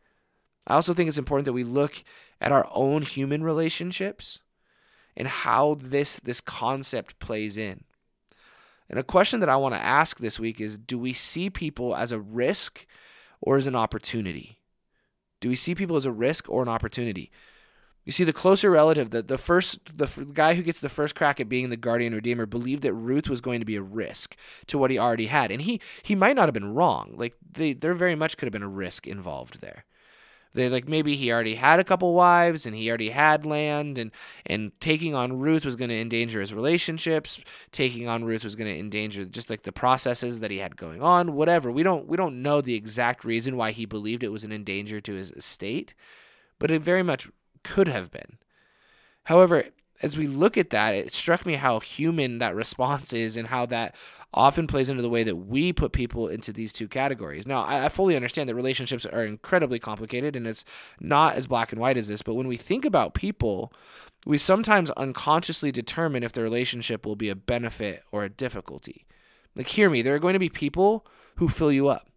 I 0.68 0.76
also 0.76 0.94
think 0.94 1.08
it's 1.08 1.18
important 1.18 1.46
that 1.46 1.54
we 1.54 1.64
look 1.64 2.04
at 2.42 2.52
our 2.52 2.68
own 2.74 3.04
human 3.04 3.44
relationships 3.44 4.40
and 5.16 5.28
how 5.28 5.76
this 5.76 6.20
this 6.20 6.42
concept 6.42 7.18
plays 7.20 7.58
in. 7.58 7.85
And 8.90 9.00
a 9.00 9.04
question 9.04 9.40
that 9.40 9.50
I 9.50 9.56
want 9.56 9.74
to 9.76 9.82
ask 9.82 10.20
this 10.20 10.40
week 10.40 10.62
is 10.62 10.78
do 10.78 10.98
we 10.98 11.14
see 11.14 11.50
people 11.50 11.96
as 11.96 12.12
a 12.12 12.20
risk 12.20 12.86
or 13.42 13.58
as 13.58 13.68
an 13.68 13.76
opportunity? 13.76 14.60
Do 15.42 15.50
we 15.50 15.56
see 15.56 15.76
people 15.76 15.96
as 15.96 16.06
a 16.06 16.12
risk 16.12 16.50
or 16.50 16.62
an 16.62 16.70
opportunity? 16.70 17.32
You 18.06 18.12
see, 18.12 18.24
the 18.24 18.34
closer 18.34 18.70
relative, 18.70 19.10
the, 19.10 19.24
the 19.24 19.38
first, 19.38 19.98
the, 19.98 20.06
the 20.06 20.32
guy 20.32 20.54
who 20.54 20.62
gets 20.62 20.80
the 20.80 20.90
first 20.90 21.16
crack 21.16 21.40
at 21.40 21.50
being 21.50 21.70
the 21.70 21.78
guardian 21.78 22.14
redeemer, 22.14 22.46
believed 22.46 22.84
that 22.84 22.94
Ruth 22.94 23.28
was 23.28 23.42
going 23.42 23.60
to 23.62 23.66
be 23.66 23.76
a 23.76 23.82
risk 23.82 24.38
to 24.68 24.78
what 24.78 24.92
he 24.92 25.00
already 25.00 25.26
had, 25.26 25.52
and 25.52 25.64
he 25.64 25.82
he 26.04 26.14
might 26.14 26.36
not 26.36 26.46
have 26.46 26.54
been 26.54 26.76
wrong. 26.76 27.16
Like 27.18 27.34
they, 27.52 27.74
there 27.74 27.96
very 27.96 28.16
much 28.16 28.38
could 28.38 28.46
have 28.46 28.54
been 28.54 28.62
a 28.62 28.68
risk 28.68 29.08
involved 29.08 29.60
there. 29.60 29.86
They 30.56 30.70
like 30.70 30.88
maybe 30.88 31.16
he 31.16 31.32
already 31.32 31.56
had 31.56 31.80
a 31.80 31.84
couple 31.84 32.14
wives 32.14 32.66
and 32.66 32.74
he 32.74 32.88
already 32.88 33.10
had 33.10 33.46
land 33.46 33.98
and 33.98 34.12
and 34.46 34.72
taking 34.80 35.14
on 35.14 35.38
Ruth 35.38 35.66
was 35.66 35.76
going 35.76 35.90
to 35.90 36.00
endanger 36.00 36.40
his 36.40 36.54
relationships. 36.54 37.42
Taking 37.72 38.08
on 38.08 38.24
Ruth 38.24 38.44
was 38.44 38.56
going 38.56 38.74
to 38.74 38.80
endanger 38.80 39.26
just 39.26 39.50
like 39.50 39.64
the 39.64 39.74
processes 39.74 40.40
that 40.40 40.52
he 40.52 40.60
had 40.60 40.78
going 40.78 41.02
on. 41.02 41.34
Whatever 41.34 41.72
we 41.72 41.84
don't 41.84 42.08
we 42.08 42.16
don't 42.16 42.42
know 42.42 42.62
the 42.62 42.74
exact 42.74 43.26
reason 43.26 43.58
why 43.58 43.72
he 43.72 43.86
believed 43.86 44.24
it 44.24 44.32
was 44.32 44.46
an 44.46 44.54
endanger 44.54 45.02
to 45.02 45.14
his 45.14 45.32
estate, 45.34 45.94
but 46.58 46.72
it 46.72 46.82
very 46.82 47.04
much 47.04 47.30
could 47.64 47.90
have 47.90 48.10
been. 48.10 48.38
However, 49.26 49.66
as 50.02 50.18
we 50.18 50.28
look 50.28 50.58
at 50.58 50.72
that, 50.72 50.96
it 50.96 51.14
struck 51.14 51.46
me 51.46 51.56
how 51.56 51.80
human 51.80 52.40
that 52.40 52.56
response 52.56 53.14
is 53.14 53.38
and 53.38 53.48
how 53.48 53.66
that 53.68 53.96
often 54.34 54.68
plays 54.68 54.90
into 54.90 55.02
the 55.02 55.10
way 55.10 55.24
that 55.24 55.38
we 55.38 55.72
put 55.72 55.94
people 55.94 56.28
into 56.28 56.52
these 56.52 56.74
two 56.74 56.88
categories. 56.88 57.48
Now, 57.48 57.64
I, 57.66 57.88
fully 57.88 58.16
understand 58.16 58.50
that 58.50 58.56
relationships 58.56 59.06
are 59.06 59.24
incredibly 59.24 59.80
complicated 59.80 60.36
and 60.36 60.46
it's 60.46 60.66
not 61.00 61.36
as 61.36 61.48
black 61.48 61.72
and 61.72 61.80
white 61.80 61.98
as 61.98 62.10
this, 62.10 62.22
but 62.22 62.34
when 62.34 62.48
we 62.48 62.58
think 62.58 62.84
about 62.84 63.14
people, 63.14 63.72
we 64.26 64.38
sometimes 64.38 64.92
unconsciously 64.92 65.72
determine 65.72 66.24
if 66.24 66.34
the 66.34 66.44
relationship 66.44 67.06
will 67.06 67.16
be 67.16 67.30
a 67.30 67.36
benefit 67.36 68.04
or 68.12 68.26
a 68.26 68.30
difficulty. 68.30 69.06
Like, 69.56 69.68
hear 69.68 69.90
me, 69.90 70.02
there 70.02 70.16
are 70.16 70.20
going 70.20 70.34
to 70.34 70.40
be 70.40 70.50
people 70.50 71.06
who 71.38 71.48
fill 71.48 71.72
you 71.72 71.88
up. 71.88 72.10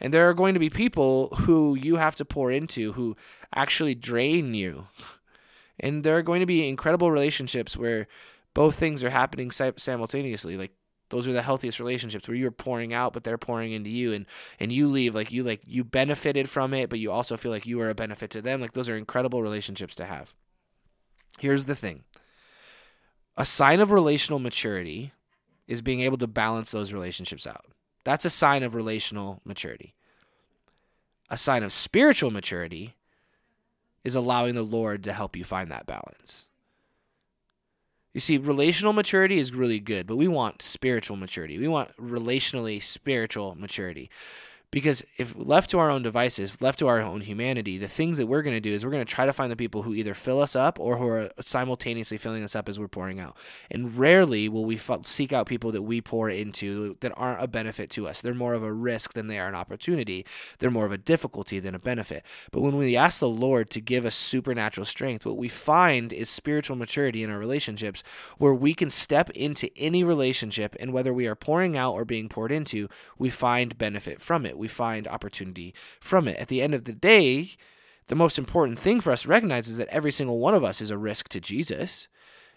And 0.00 0.14
there 0.14 0.28
are 0.28 0.34
going 0.34 0.54
to 0.54 0.60
be 0.60 0.70
people 0.70 1.28
who 1.40 1.74
you 1.74 1.96
have 1.96 2.14
to 2.16 2.24
pour 2.24 2.52
into 2.52 2.92
who 2.92 3.16
actually 3.52 3.96
drain 3.96 4.54
you. 4.54 4.84
And 5.80 6.04
there 6.04 6.16
are 6.16 6.22
going 6.22 6.40
to 6.40 6.46
be 6.46 6.68
incredible 6.68 7.10
relationships 7.10 7.76
where 7.76 8.06
both 8.54 8.74
things 8.74 9.04
are 9.04 9.10
happening 9.10 9.50
simultaneously. 9.50 10.56
Like 10.56 10.72
those 11.10 11.26
are 11.28 11.32
the 11.32 11.42
healthiest 11.42 11.80
relationships 11.80 12.28
where 12.28 12.36
you're 12.36 12.50
pouring 12.50 12.92
out 12.92 13.12
but 13.12 13.24
they're 13.24 13.38
pouring 13.38 13.72
into 13.72 13.90
you 13.90 14.12
and 14.12 14.26
and 14.60 14.72
you 14.72 14.88
leave 14.88 15.14
like 15.14 15.32
you 15.32 15.42
like 15.42 15.62
you 15.66 15.82
benefited 15.84 16.50
from 16.50 16.74
it 16.74 16.90
but 16.90 16.98
you 16.98 17.10
also 17.10 17.36
feel 17.36 17.50
like 17.50 17.66
you 17.66 17.80
are 17.80 17.88
a 17.88 17.94
benefit 17.94 18.30
to 18.30 18.42
them. 18.42 18.60
Like 18.60 18.72
those 18.72 18.88
are 18.88 18.96
incredible 18.96 19.42
relationships 19.42 19.94
to 19.96 20.04
have. 20.04 20.34
Here's 21.38 21.66
the 21.66 21.76
thing. 21.76 22.04
A 23.36 23.46
sign 23.46 23.80
of 23.80 23.92
relational 23.92 24.40
maturity 24.40 25.12
is 25.68 25.82
being 25.82 26.00
able 26.00 26.18
to 26.18 26.26
balance 26.26 26.72
those 26.72 26.92
relationships 26.92 27.46
out. 27.46 27.66
That's 28.04 28.24
a 28.24 28.30
sign 28.30 28.62
of 28.62 28.74
relational 28.74 29.40
maturity. 29.44 29.94
A 31.30 31.36
sign 31.36 31.62
of 31.62 31.72
spiritual 31.72 32.30
maturity 32.30 32.96
is 34.04 34.14
allowing 34.14 34.54
the 34.54 34.62
lord 34.62 35.02
to 35.04 35.12
help 35.12 35.36
you 35.36 35.44
find 35.44 35.70
that 35.70 35.86
balance 35.86 36.48
you 38.14 38.20
see, 38.20 38.36
relational 38.36 38.92
maturity 38.92 39.38
is 39.38 39.54
really 39.54 39.78
good, 39.78 40.06
but 40.06 40.16
we 40.16 40.26
want 40.26 40.60
spiritual 40.60 41.16
maturity. 41.16 41.56
We 41.56 41.68
want 41.68 41.94
relationally 41.98 42.82
spiritual 42.82 43.54
maturity. 43.54 44.10
Because 44.70 45.02
if 45.16 45.34
left 45.34 45.70
to 45.70 45.78
our 45.78 45.88
own 45.88 46.02
devices, 46.02 46.60
left 46.60 46.78
to 46.80 46.88
our 46.88 47.00
own 47.00 47.22
humanity, 47.22 47.78
the 47.78 47.88
things 47.88 48.18
that 48.18 48.26
we're 48.26 48.42
going 48.42 48.56
to 48.56 48.60
do 48.60 48.70
is 48.70 48.84
we're 48.84 48.90
going 48.90 49.04
to 49.04 49.14
try 49.14 49.24
to 49.24 49.32
find 49.32 49.50
the 49.50 49.56
people 49.56 49.82
who 49.82 49.94
either 49.94 50.12
fill 50.12 50.42
us 50.42 50.54
up 50.54 50.78
or 50.78 50.98
who 50.98 51.06
are 51.06 51.30
simultaneously 51.40 52.18
filling 52.18 52.44
us 52.44 52.54
up 52.54 52.68
as 52.68 52.78
we're 52.78 52.86
pouring 52.86 53.18
out. 53.18 53.34
And 53.70 53.96
rarely 53.96 54.46
will 54.46 54.66
we 54.66 54.78
seek 55.04 55.32
out 55.32 55.46
people 55.46 55.72
that 55.72 55.82
we 55.82 56.02
pour 56.02 56.28
into 56.28 56.98
that 57.00 57.12
aren't 57.16 57.42
a 57.42 57.48
benefit 57.48 57.88
to 57.90 58.06
us. 58.06 58.20
They're 58.20 58.34
more 58.34 58.52
of 58.52 58.62
a 58.62 58.70
risk 58.70 59.14
than 59.14 59.28
they 59.28 59.38
are 59.38 59.48
an 59.48 59.54
opportunity. 59.54 60.26
They're 60.58 60.70
more 60.70 60.84
of 60.84 60.92
a 60.92 60.98
difficulty 60.98 61.60
than 61.60 61.74
a 61.74 61.78
benefit. 61.78 62.26
But 62.52 62.60
when 62.60 62.76
we 62.76 62.94
ask 62.94 63.20
the 63.20 63.28
Lord 63.28 63.70
to 63.70 63.80
give 63.80 64.04
us 64.04 64.14
supernatural 64.14 64.84
strength, 64.84 65.24
what 65.24 65.38
we 65.38 65.48
find 65.48 66.12
is 66.12 66.28
spiritual 66.28 66.76
maturity 66.76 67.22
in 67.22 67.30
our 67.30 67.38
relationships 67.38 68.02
where 68.36 68.54
we 68.54 68.74
can 68.74 68.90
step 68.90 69.30
into 69.30 69.70
any 69.78 70.04
relationship 70.04 70.76
and 70.78 70.92
whether 70.92 71.14
we 71.14 71.26
are 71.26 71.34
pouring 71.34 71.74
out 71.74 71.94
or 71.94 72.04
being 72.04 72.28
poured 72.28 72.52
into, 72.52 72.86
we 73.16 73.30
find 73.30 73.78
benefit 73.78 74.20
from 74.20 74.44
it 74.44 74.57
we 74.58 74.68
find 74.68 75.08
opportunity 75.08 75.74
from 76.00 76.28
it. 76.28 76.36
At 76.38 76.48
the 76.48 76.62
end 76.62 76.74
of 76.74 76.84
the 76.84 76.92
day, 76.92 77.50
the 78.08 78.14
most 78.14 78.38
important 78.38 78.78
thing 78.78 79.00
for 79.00 79.12
us 79.12 79.22
to 79.22 79.28
recognize 79.28 79.68
is 79.68 79.76
that 79.76 79.88
every 79.88 80.12
single 80.12 80.38
one 80.38 80.54
of 80.54 80.64
us 80.64 80.80
is 80.80 80.90
a 80.90 80.98
risk 80.98 81.28
to 81.30 81.40
Jesus. 81.40 82.08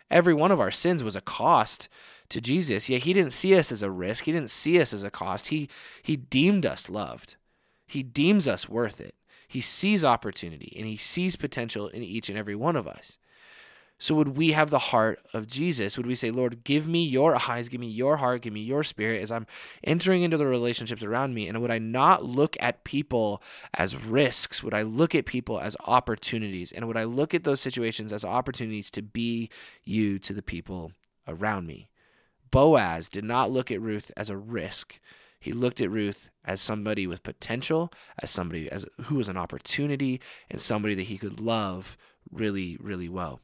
Every 0.09 0.33
one 0.33 0.51
of 0.51 0.59
our 0.59 0.71
sins 0.71 1.03
was 1.03 1.15
a 1.15 1.21
cost 1.21 1.87
to 2.29 2.41
Jesus. 2.41 2.89
Yet 2.89 3.03
he 3.03 3.13
didn't 3.13 3.33
see 3.33 3.55
us 3.55 3.71
as 3.71 3.83
a 3.83 3.91
risk. 3.91 4.25
He 4.25 4.31
didn't 4.31 4.49
see 4.49 4.79
us 4.79 4.93
as 4.93 5.03
a 5.03 5.11
cost. 5.11 5.47
He 5.47 5.69
he 6.01 6.17
deemed 6.17 6.65
us 6.65 6.89
loved. 6.89 7.35
He 7.87 8.03
deems 8.03 8.47
us 8.47 8.67
worth 8.67 8.99
it. 8.99 9.15
He 9.47 9.61
sees 9.61 10.05
opportunity 10.05 10.73
and 10.77 10.87
he 10.87 10.97
sees 10.97 11.35
potential 11.35 11.89
in 11.89 12.03
each 12.03 12.29
and 12.29 12.37
every 12.37 12.55
one 12.55 12.77
of 12.77 12.87
us. 12.87 13.17
So, 14.01 14.15
would 14.15 14.35
we 14.35 14.53
have 14.53 14.71
the 14.71 14.79
heart 14.79 15.19
of 15.31 15.45
Jesus? 15.45 15.95
Would 15.95 16.07
we 16.07 16.15
say, 16.15 16.31
Lord, 16.31 16.63
give 16.63 16.87
me 16.87 17.03
your 17.03 17.35
eyes, 17.47 17.69
give 17.69 17.79
me 17.79 17.87
your 17.87 18.17
heart, 18.17 18.41
give 18.41 18.51
me 18.51 18.61
your 18.61 18.83
spirit 18.83 19.21
as 19.21 19.31
I'm 19.31 19.45
entering 19.83 20.23
into 20.23 20.37
the 20.37 20.47
relationships 20.47 21.03
around 21.03 21.35
me? 21.35 21.47
And 21.47 21.61
would 21.61 21.69
I 21.69 21.77
not 21.77 22.25
look 22.25 22.57
at 22.59 22.83
people 22.83 23.43
as 23.75 23.95
risks? 23.95 24.63
Would 24.63 24.73
I 24.73 24.81
look 24.81 25.13
at 25.13 25.27
people 25.27 25.59
as 25.59 25.77
opportunities? 25.85 26.71
And 26.71 26.87
would 26.87 26.97
I 26.97 27.03
look 27.03 27.35
at 27.35 27.43
those 27.43 27.61
situations 27.61 28.11
as 28.11 28.25
opportunities 28.25 28.89
to 28.89 29.03
be 29.03 29.51
you 29.83 30.17
to 30.17 30.33
the 30.33 30.41
people 30.41 30.93
around 31.27 31.67
me? 31.67 31.87
Boaz 32.49 33.07
did 33.07 33.23
not 33.23 33.51
look 33.51 33.69
at 33.69 33.81
Ruth 33.81 34.11
as 34.17 34.31
a 34.31 34.35
risk. 34.35 34.99
He 35.39 35.53
looked 35.53 35.79
at 35.79 35.91
Ruth 35.91 36.31
as 36.43 36.59
somebody 36.59 37.05
with 37.05 37.21
potential, 37.21 37.93
as 38.17 38.31
somebody 38.31 38.67
as 38.67 38.87
who 39.03 39.15
was 39.17 39.29
an 39.29 39.37
opportunity, 39.37 40.19
and 40.49 40.59
somebody 40.59 40.95
that 40.95 41.03
he 41.03 41.19
could 41.19 41.39
love 41.39 41.97
really, 42.31 42.77
really 42.81 43.07
well. 43.07 43.41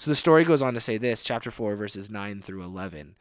So 0.00 0.10
the 0.10 0.14
story 0.14 0.44
goes 0.44 0.62
on 0.62 0.72
to 0.72 0.80
say 0.80 0.96
this, 0.96 1.22
chapter 1.22 1.50
4, 1.50 1.74
verses 1.74 2.08
9 2.08 2.40
through 2.40 2.62
11. 2.62 3.16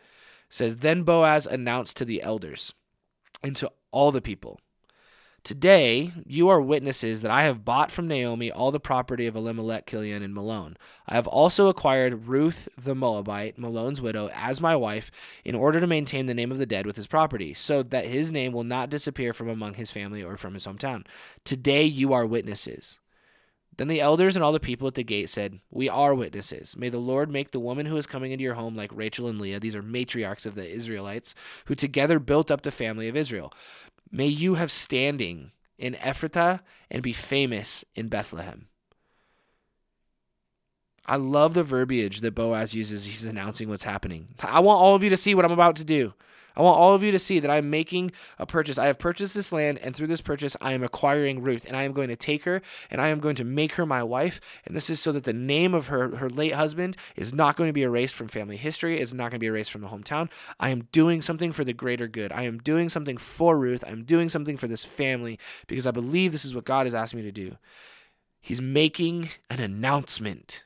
says, 0.50 0.78
Then 0.78 1.04
Boaz 1.04 1.46
announced 1.46 1.98
to 1.98 2.06
the 2.06 2.22
elders 2.22 2.74
and 3.44 3.54
to 3.58 3.70
all 3.92 4.14
the 4.14 4.22
people, 4.22 4.62
Today 5.44 6.14
you 6.26 6.48
are 6.48 6.62
witnesses 6.62 7.22
that 7.22 7.32
I 7.32 7.44
have 7.44 7.66
bought 7.66 7.92
from 7.92 8.08
Naomi 8.08 8.50
all 8.50 8.72
the 8.72 8.80
property 8.80 9.28
of 9.28 9.36
Elimelech, 9.36 9.88
Kilion, 9.88 10.24
and 10.24 10.34
Mahlon. 10.34 10.76
I 11.06 11.16
have 11.16 11.28
also 11.28 11.68
acquired 11.68 12.30
Ruth 12.30 12.70
the 12.78 12.96
Moabite, 12.96 13.60
Mahlon's 13.60 14.00
widow, 14.00 14.30
as 14.34 14.62
my 14.62 14.78
wife, 14.78 15.12
in 15.44 15.56
order 15.56 15.82
to 15.82 15.88
maintain 15.88 16.28
the 16.28 16.34
name 16.34 16.50
of 16.50 16.60
the 16.60 16.66
dead 16.66 16.86
with 16.86 16.96
his 16.96 17.08
property, 17.08 17.54
so 17.54 17.84
that 17.84 18.06
his 18.06 18.32
name 18.32 18.54
will 18.54 18.64
not 18.64 18.90
disappear 18.90 19.34
from 19.34 19.50
among 19.50 19.74
his 19.74 19.92
family 19.92 20.24
or 20.24 20.38
from 20.38 20.54
his 20.54 20.66
hometown. 20.66 21.06
Today 21.44 21.84
you 21.84 22.14
are 22.14 22.26
witnesses. 22.26 23.00
Then 23.80 23.88
the 23.88 24.02
elders 24.02 24.36
and 24.36 24.44
all 24.44 24.52
the 24.52 24.60
people 24.60 24.90
at 24.90 24.96
the 24.96 25.06
gate 25.06 25.30
said, 25.30 25.62
We 25.72 25.88
are 25.88 26.14
witnesses. 26.14 26.76
May 26.76 26.90
the 26.90 26.98
Lord 26.98 27.32
make 27.32 27.52
the 27.52 27.62
woman 27.62 27.86
who 27.86 27.96
is 27.96 28.06
coming 28.06 28.34
into 28.34 28.44
your 28.44 28.56
home 28.56 28.76
like 28.76 28.92
Rachel 28.94 29.30
and 29.30 29.40
Leah. 29.40 29.62
These 29.62 29.74
are 29.74 29.82
matriarchs 29.82 30.46
of 30.46 30.56
the 30.56 30.70
Israelites, 30.70 31.34
who 31.64 31.76
together 31.76 32.20
built 32.20 32.52
up 32.52 32.64
the 32.64 32.72
family 32.72 33.08
of 33.08 33.16
Israel. 33.16 33.54
May 34.12 34.28
you 34.28 34.56
have 34.56 34.70
standing 34.70 35.52
in 35.78 35.94
Ephrathah 35.94 36.60
and 36.92 37.02
be 37.02 37.14
famous 37.14 37.86
in 37.96 38.10
Bethlehem. 38.10 38.68
I 41.06 41.16
love 41.16 41.54
the 41.54 41.64
verbiage 41.64 42.20
that 42.20 42.36
Boaz 42.36 42.76
uses. 42.76 43.06
He's 43.06 43.24
announcing 43.24 43.70
what's 43.70 43.84
happening. 43.84 44.28
I 44.44 44.60
want 44.60 44.82
all 44.82 44.94
of 44.94 45.06
you 45.06 45.10
to 45.10 45.16
see 45.16 45.34
what 45.34 45.46
I'm 45.46 45.54
about 45.54 45.78
to 45.78 45.86
do. 45.86 46.14
I 46.56 46.62
want 46.62 46.78
all 46.78 46.94
of 46.94 47.04
you 47.04 47.12
to 47.12 47.20
see 47.20 47.40
that 47.40 47.52
I'm 47.52 47.70
making 47.70 48.12
a 48.38 48.46
purchase. 48.46 48.78
I 48.78 48.88
have 48.88 49.00
purchased 49.00 49.34
this 49.34 49.52
land, 49.52 49.80
and 49.80 49.96
through 49.96 50.08
this 50.08 50.22
purchase, 50.22 50.56
I 50.62 50.74
am 50.74 50.84
acquiring 50.84 51.42
Ruth, 51.42 51.66
and 51.66 51.76
I 51.76 51.84
am 51.84 51.94
going 51.94 52.10
to 52.10 52.16
take 52.16 52.44
her, 52.44 52.62
and 52.90 53.00
I 53.00 53.10
am 53.10 53.20
going 53.20 53.36
to 53.36 53.44
make 53.44 53.74
her 53.74 53.86
my 53.86 54.04
wife. 54.04 54.40
And 54.66 54.76
this 54.76 54.90
is 54.90 55.00
so 55.00 55.12
that 55.12 55.24
the 55.24 55.34
name 55.34 55.74
of 55.74 55.88
her, 55.88 56.16
her 56.18 56.30
late 56.30 56.54
husband 56.54 56.98
is 57.16 57.34
not 57.34 57.56
going 57.56 57.70
to 57.70 57.74
be 57.74 57.84
erased 57.84 58.16
from 58.16 58.28
family 58.28 58.58
history, 58.58 59.00
it's 59.00 59.14
not 59.14 59.32
going 59.32 59.40
to 59.40 59.40
be 59.40 59.48
erased 59.48 59.72
from 59.72 59.82
the 59.82 59.88
hometown. 59.88 60.30
I 60.60 60.70
am 60.70 60.88
doing 60.92 61.22
something 61.22 61.52
for 61.52 61.64
the 61.64 61.74
greater 61.74 62.08
good. 62.08 62.32
I 62.32 62.44
am 62.44 62.60
doing 62.60 62.90
something 62.90 63.18
for 63.18 63.58
Ruth. 63.58 63.84
I'm 63.88 64.04
doing 64.04 64.30
something 64.30 64.58
for 64.58 64.68
this 64.68 64.86
family 64.86 65.40
because 65.68 65.88
I 65.88 65.92
believe 65.92 66.32
this 66.32 66.46
is 66.46 66.56
what 66.56 66.66
God 66.66 66.86
has 66.86 66.96
asked 66.96 67.16
me 67.16 67.22
to 67.24 67.32
do. 67.32 67.58
He's 68.42 68.62
making 68.62 69.30
an 69.50 69.60
announcement. 69.60 70.64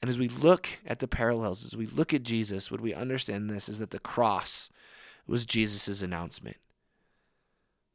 And 0.00 0.08
as 0.08 0.18
we 0.18 0.28
look 0.28 0.68
at 0.86 1.00
the 1.00 1.08
parallels, 1.08 1.64
as 1.64 1.76
we 1.76 1.86
look 1.86 2.14
at 2.14 2.22
Jesus, 2.22 2.70
what 2.70 2.80
we 2.80 2.94
understand 2.94 3.50
this 3.50 3.68
is 3.68 3.78
that 3.78 3.90
the 3.90 3.98
cross 3.98 4.70
was 5.26 5.44
Jesus' 5.44 6.02
announcement. 6.02 6.56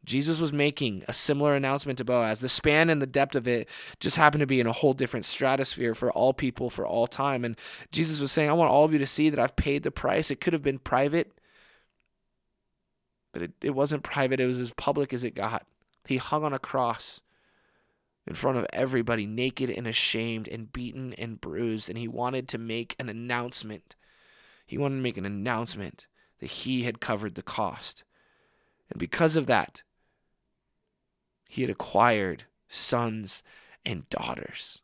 Jesus 0.05 0.41
was 0.41 0.51
making 0.51 1.03
a 1.07 1.13
similar 1.13 1.55
announcement 1.55 1.98
to 1.98 2.05
Boaz. 2.05 2.41
The 2.41 2.50
span 2.50 2.89
and 2.89 3.01
the 3.01 3.07
depth 3.07 3.36
of 3.36 3.48
it 3.48 3.69
just 4.01 4.17
happened 4.17 4.41
to 4.41 4.48
be 4.48 4.60
in 4.60 4.67
a 4.67 4.74
whole 4.74 4.93
different 4.93 5.25
stratosphere 5.25 5.95
for 5.95 6.12
all 6.12 6.33
people 6.33 6.69
for 6.69 6.86
all 6.86 7.07
time. 7.07 7.45
And 7.45 7.57
Jesus 7.91 8.19
was 8.19 8.31
saying, 8.31 8.50
I 8.50 8.53
want 8.53 8.69
all 8.69 8.83
of 8.83 8.91
you 8.91 9.00
to 9.00 9.05
see 9.05 9.29
that 9.29 9.39
I've 9.39 9.55
paid 9.55 9.83
the 9.83 9.91
price. 9.91 10.29
It 10.29 10.41
could 10.41 10.51
have 10.51 10.62
been 10.62 10.79
private, 10.79 11.31
but 13.31 13.43
it, 13.43 13.51
it 13.62 13.69
wasn't 13.69 14.03
private. 14.03 14.41
It 14.41 14.45
was 14.45 14.60
as 14.60 14.74
public 14.74 15.13
as 15.13 15.24
it 15.24 15.36
got. 15.36 15.65
He 16.05 16.17
hung 16.17 16.43
on 16.43 16.53
a 16.53 16.60
cross 16.60 17.22
in 18.25 18.36
front 18.36 18.58
of 18.58 18.65
everybody, 18.72 19.25
naked 19.25 19.70
and 19.70 19.88
ashamed 19.88 20.48
and 20.48 20.72
beaten 20.72 21.13
and 21.13 21.42
bruised. 21.42 21.89
And 21.89 21.98
he 21.98 22.08
wanted 22.08 22.48
to 22.50 22.58
make 22.58 22.96
an 23.00 23.10
announcement. 23.10 23.96
He 24.65 24.77
wanted 24.77 24.96
to 24.98 25.01
make 25.01 25.18
an 25.18 25.25
announcement 25.25 26.08
that 26.39 26.50
he 26.50 26.84
had 26.84 27.01
covered 27.01 27.36
the 27.36 27.42
cost. 27.42 28.03
And 28.89 29.00
because 29.00 29.36
of 29.36 29.46
that, 29.48 29.84
he 31.50 31.62
had 31.62 31.70
acquired 31.70 32.46
sons 32.68 33.44
and 33.86 34.10
daughters. 34.10 34.82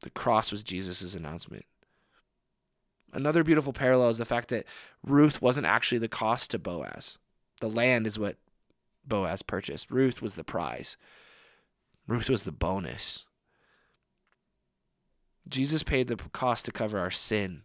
The 0.00 0.10
cross 0.10 0.50
was 0.50 0.64
Jesus' 0.64 1.14
announcement. 1.14 1.66
Another 3.12 3.44
beautiful 3.44 3.72
parallel 3.72 4.08
is 4.08 4.18
the 4.18 4.24
fact 4.24 4.48
that 4.48 4.66
Ruth 5.04 5.42
wasn't 5.42 5.66
actually 5.66 5.98
the 5.98 6.08
cost 6.08 6.50
to 6.52 6.58
Boaz. 6.58 7.18
The 7.60 7.68
land 7.68 8.06
is 8.06 8.18
what 8.18 8.36
Boaz 9.06 9.42
purchased. 9.42 9.90
Ruth 9.90 10.22
was 10.22 10.34
the 10.34 10.44
prize, 10.44 10.96
Ruth 12.06 12.28
was 12.28 12.42
the 12.42 12.52
bonus. 12.52 13.24
Jesus 15.48 15.82
paid 15.82 16.06
the 16.08 16.16
cost 16.16 16.64
to 16.64 16.72
cover 16.72 16.98
our 16.98 17.10
sin. 17.10 17.62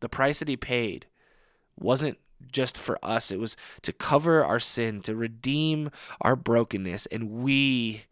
The 0.00 0.08
price 0.08 0.40
that 0.40 0.48
he 0.48 0.56
paid 0.56 1.06
wasn't 1.78 2.18
just 2.52 2.76
for 2.76 2.98
us, 3.02 3.30
it 3.30 3.38
was 3.38 3.56
to 3.82 3.92
cover 3.92 4.44
our 4.44 4.58
sin, 4.58 5.00
to 5.02 5.14
redeem 5.14 5.90
our 6.20 6.36
brokenness, 6.36 7.06
and 7.06 7.30
we 7.30 8.04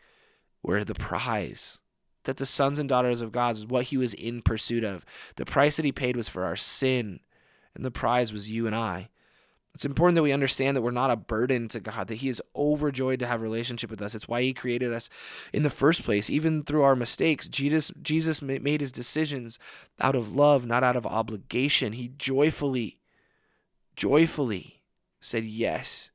were 0.63 0.85
the 0.85 0.95
prize. 0.95 1.79
That 2.25 2.37
the 2.37 2.47
sons 2.47 2.79
and 2.79 2.89
daughters 2.89 3.21
of 3.21 3.33
God 3.33 3.57
is 3.57 3.67
what 3.67 3.87
he 3.87 3.97
was 3.97 4.15
in 4.15 4.43
pursuit 4.43 4.85
of. 4.85 5.05
The 5.37 5.45
price 5.45 5.77
that 5.77 5.85
he 5.85 5.93
paid 5.93 6.17
was 6.17 6.29
for 6.29 6.45
our 6.45 6.57
sin, 6.57 7.21
and 7.75 7.85
the 7.85 7.91
prize 7.91 8.33
was 8.33 8.51
you 8.51 8.67
and 8.67 8.77
I. 8.77 9.09
It's 9.75 9.87
important 9.87 10.17
that 10.17 10.23
we 10.23 10.33
understand 10.33 10.77
that 10.77 10.83
we're 10.83 10.91
not 10.91 11.11
a 11.11 11.17
burden 11.17 11.67
to 11.69 11.81
God, 11.81 12.09
that 12.09 12.17
He 12.17 12.29
is 12.29 12.43
overjoyed 12.55 13.21
to 13.21 13.27
have 13.27 13.41
a 13.41 13.45
relationship 13.45 13.91
with 13.91 14.03
us. 14.03 14.15
It's 14.15 14.29
why 14.29 14.43
He 14.43 14.53
created 14.53 14.93
us 14.93 15.09
in 15.53 15.63
the 15.63 15.71
first 15.71 16.05
place. 16.05 16.29
Even 16.29 16.63
through 16.63 16.83
our 16.83 16.95
mistakes, 16.95 17.49
Jesus, 17.49 17.91
Jesus 18.03 18.43
made 18.43 18.83
His 18.83 18.93
decisions 18.93 19.59
out 20.01 20.15
of 20.15 20.35
love, 20.35 20.67
not 20.67 20.85
out 20.85 20.97
of 20.97 21.07
obligation. 21.07 21.95
He 21.95 22.09
joyfully 22.09 22.99
joyfully 23.97 24.83
said 25.21 25.45
yes. 25.45 26.11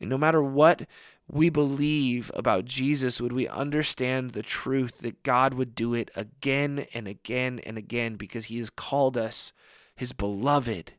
And 0.00 0.10
no 0.10 0.18
matter 0.18 0.42
what 0.42 0.86
we 1.28 1.50
believe 1.50 2.30
about 2.34 2.64
Jesus, 2.64 3.20
would 3.20 3.32
we 3.32 3.48
understand 3.48 4.30
the 4.30 4.42
truth 4.42 4.98
that 4.98 5.22
God 5.22 5.54
would 5.54 5.74
do 5.74 5.94
it 5.94 6.10
again 6.14 6.86
and 6.94 7.08
again 7.08 7.60
and 7.66 7.76
again 7.76 8.16
because 8.16 8.46
he 8.46 8.58
has 8.58 8.70
called 8.70 9.16
us 9.16 9.52
his 9.96 10.12
beloved. 10.12 10.92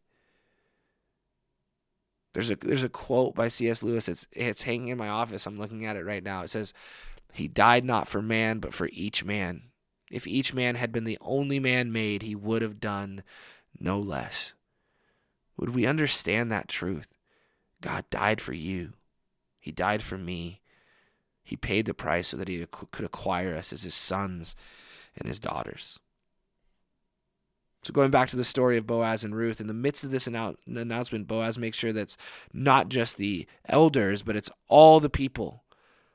There's 2.33 2.51
a 2.51 2.55
there's 2.55 2.83
a 2.83 2.89
quote 2.89 3.35
by 3.35 3.47
C.S. 3.47 3.83
Lewis. 3.83 4.07
It's 4.07 4.27
it's 4.31 4.63
hanging 4.63 4.89
in 4.89 4.97
my 4.97 5.09
office. 5.09 5.45
I'm 5.45 5.57
looking 5.57 5.85
at 5.85 5.95
it 5.95 6.05
right 6.05 6.23
now. 6.23 6.41
It 6.41 6.49
says, 6.49 6.73
"He 7.33 7.47
died 7.47 7.83
not 7.83 8.07
for 8.07 8.21
man, 8.21 8.59
but 8.59 8.73
for 8.73 8.89
each 8.91 9.23
man. 9.23 9.63
If 10.11 10.27
each 10.27 10.53
man 10.53 10.75
had 10.75 10.91
been 10.91 11.03
the 11.03 11.17
only 11.21 11.59
man 11.59 11.91
made, 11.91 12.21
he 12.21 12.35
would 12.35 12.61
have 12.61 12.79
done 12.79 13.23
no 13.79 13.99
less." 13.99 14.53
Would 15.57 15.73
we 15.73 15.87
understand 15.87 16.51
that 16.51 16.67
truth? 16.67 17.07
God 17.81 18.09
died 18.09 18.39
for 18.39 18.53
you. 18.53 18.93
He 19.59 19.71
died 19.71 20.03
for 20.03 20.17
me. 20.17 20.61
He 21.43 21.55
paid 21.55 21.85
the 21.85 21.93
price 21.93 22.27
so 22.27 22.37
that 22.37 22.47
he 22.47 22.65
could 22.65 23.05
acquire 23.05 23.55
us 23.55 23.73
as 23.73 23.83
his 23.83 23.95
sons 23.95 24.55
and 25.15 25.27
his 25.27 25.39
daughters. 25.39 25.99
So, 27.83 27.93
going 27.93 28.11
back 28.11 28.29
to 28.29 28.35
the 28.35 28.43
story 28.43 28.77
of 28.77 28.87
Boaz 28.87 29.23
and 29.23 29.35
Ruth, 29.35 29.61
in 29.61 29.67
the 29.67 29.73
midst 29.73 30.03
of 30.03 30.11
this 30.11 30.27
announcement, 30.27 31.27
Boaz 31.27 31.57
makes 31.57 31.77
sure 31.77 31.93
that's 31.93 32.17
not 32.53 32.89
just 32.89 33.17
the 33.17 33.47
elders, 33.65 34.23
but 34.23 34.35
it's 34.35 34.49
all 34.67 34.99
the 34.99 35.09
people 35.09 35.63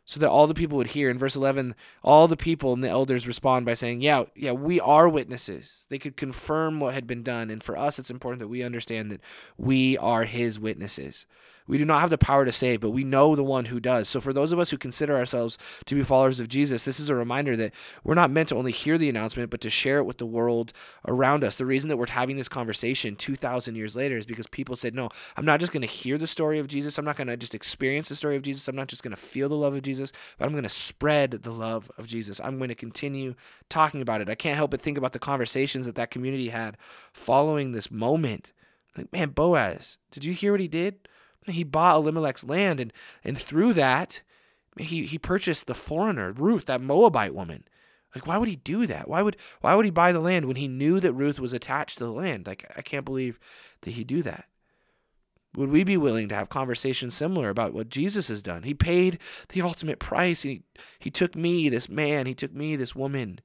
so 0.05 0.21
that 0.21 0.29
all 0.29 0.47
the 0.47 0.55
people 0.55 0.77
would 0.77 0.89
hear. 0.89 1.09
In 1.09 1.19
verse 1.19 1.37
11, 1.37 1.75
all 2.03 2.27
the 2.27 2.37
people 2.37 2.73
and 2.73 2.83
the 2.83 2.89
elders 2.89 3.27
respond 3.27 3.65
by 3.65 3.75
saying, 3.75 4.01
Yeah, 4.01 4.25
yeah, 4.35 4.53
we 4.53 4.81
are 4.81 5.09
witnesses. 5.09 5.87
They 5.89 5.99
could 5.99 6.17
confirm 6.17 6.81
what 6.81 6.95
had 6.95 7.07
been 7.07 7.23
done. 7.23 7.51
And 7.51 7.63
for 7.63 7.77
us, 7.77 7.99
it's 7.99 8.11
important 8.11 8.41
that 8.41 8.49
we 8.49 8.63
understand 8.63 9.11
that 9.11 9.21
we 9.57 9.97
are 9.99 10.25
his 10.25 10.59
witnesses. 10.59 11.27
We 11.67 11.79
do 11.79 11.85
not 11.85 12.01
have 12.01 12.11
the 12.11 12.19
power 12.19 12.45
to 12.45 12.53
save, 12.53 12.81
but 12.81 12.91
we 12.91 13.05
know 13.05 13.37
the 13.37 13.45
one 13.45 13.67
who 13.67 13.81
does. 13.81 14.09
So, 14.09 14.21
for 14.21 14.33
those 14.33 14.53
of 14.53 14.59
us 14.59 14.71
who 14.71 14.79
consider 14.79 15.17
ourselves 15.17 15.59
to 15.87 15.95
be 15.95 16.03
followers 16.03 16.41
of 16.41 16.49
Jesus, 16.49 16.85
this 16.85 16.99
is 16.99 17.09
a 17.09 17.15
reminder 17.15 17.57
that 17.57 17.73
we're 18.05 18.15
not 18.15 18.31
meant 18.31 18.49
to 18.49 18.57
only 18.57 18.73
hear 18.73 18.99
the 18.99 19.09
announcement, 19.09 19.51
but 19.51 19.61
to 19.63 19.71
share 19.71 19.99
it 19.99 20.05
with 20.05 20.19
the 20.19 20.27
world 20.27 20.73
around 21.07 21.45
us. 21.45 21.57
The 21.57 21.67
reason 21.67 21.89
that 21.89 21.97
we're 21.97 22.09
having 22.09 22.37
this 22.37 22.49
conversation 22.49 23.17
2,000 23.17 23.75
years 23.75 23.97
later 23.97 24.17
is 24.17 24.27
because 24.27 24.47
people 24.47 24.77
said, 24.77 24.95
No, 24.95 25.09
I'm 25.37 25.45
not 25.45 25.61
just 25.61 25.73
going 25.73 25.83
to 25.83 25.87
hear 25.87 26.19
the 26.19 26.27
story 26.27 26.59
of 26.59 26.69
Jesus. 26.69 26.99
I'm 26.99 27.05
not 27.05 27.17
going 27.17 27.29
to 27.29 27.37
just 27.37 27.55
experience 27.55 28.09
the 28.09 28.17
story 28.17 28.37
of 28.37 28.43
Jesus. 28.43 28.69
I'm 28.69 28.77
not 28.77 28.89
just 28.89 29.03
going 29.03 29.15
to 29.15 29.21
feel 29.21 29.49
the 29.49 29.57
love 29.57 29.75
of 29.75 29.83
Jesus, 29.83 30.13
but 30.39 30.47
I'm 30.47 30.53
going 30.53 30.63
to 30.65 30.69
spread 30.69 31.31
the 31.31 31.53
love 31.53 31.91
of 31.99 32.07
Jesus. 32.07 32.41
I'm 32.41 32.59
going 32.59 32.69
to 32.69 32.75
continue 32.75 33.35
talking 33.69 34.03
about 34.03 34.21
it. 34.21 34.29
I 34.29 34.35
can't 34.35 34.57
help 34.57 34.73
but 34.73 34.81
think 34.81 34.99
about 34.99 35.13
the 35.13 35.19
conversations 35.19 35.87
that 35.87 35.95
that 35.95 36.11
community 36.11 36.49
had 36.49 36.77
following 37.13 37.73
this 37.73 37.91
moment. 37.91 38.53
Like, 38.97 39.13
man, 39.13 39.31
Boaz, 39.31 39.99
did 40.11 40.25
you 40.25 40.33
hear 40.33 40.53
what 40.53 40.61
he 40.61 40.69
did? 40.69 41.09
He 41.47 41.65
bought 41.65 41.97
Elimelech's 41.97 42.45
land, 42.45 42.81
and, 42.81 42.93
and 43.25 43.37
through 43.39 43.73
that, 43.75 44.23
he, 44.77 45.05
he 45.05 45.19
purchased 45.19 45.67
the 45.67 45.75
foreigner, 45.75 46.33
Ruth, 46.33 46.67
that 46.67 46.81
Moabite 46.81 47.35
woman. 47.35 47.65
Like, 48.15 48.27
why 48.27 48.37
would 48.37 48.49
he 48.49 48.57
do 48.57 48.87
that? 48.87 49.09
Why 49.09 49.23
would 49.23 49.37
why 49.63 49.75
would 49.75 49.87
he 49.87 49.91
buy 49.91 50.13
the 50.13 50.21
land 50.21 50.45
when 50.45 50.57
he 50.57 50.69
knew 50.69 51.01
that 51.01 51.15
Ruth 51.15 51.41
was 51.41 51.53
attached 51.53 51.99
to 51.99 52.05
the 52.05 52.13
land? 52.13 52.47
Like, 52.47 52.71
I 52.77 52.83
can't 52.83 53.07
believe 53.07 53.41
that 53.83 53.93
he 53.93 54.05
do 54.05 54.23
that. 54.23 54.45
Would 55.55 55.71
we 55.71 55.85
be 55.85 55.97
willing 55.97 56.29
to 56.29 56.35
have 56.35 56.49
conversations 56.49 57.15
similar 57.15 57.49
about 57.49 57.75
what 57.75 57.89
Jesus 57.89 58.29
has 58.29 58.43
done? 58.43 58.63
He 58.63 58.75
paid 58.75 59.19
the 59.49 59.63
ultimate 59.63 59.99
price. 59.99 60.43
He 60.43 60.63
he 60.99 61.11
took 61.11 61.35
me, 61.35 61.69
this 61.69 61.89
man, 61.89 62.27
he 62.27 62.35
took 62.35 62.53
me, 62.53 62.77
this 62.77 62.95
woman, 62.95 63.41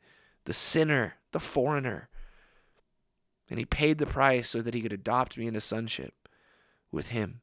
the 0.46 0.54
sinner, 0.54 1.16
the 1.32 1.40
foreigner. 1.40 2.10
And 3.50 3.60
he 3.60 3.66
paid 3.66 3.98
the 3.98 4.06
price 4.06 4.50
so 4.50 4.62
that 4.62 4.74
he 4.74 4.82
could 4.82 4.94
adopt 4.94 5.38
me 5.38 5.48
into 5.48 5.62
sonship 5.62 6.28
with 6.92 7.08
him. 7.08 7.40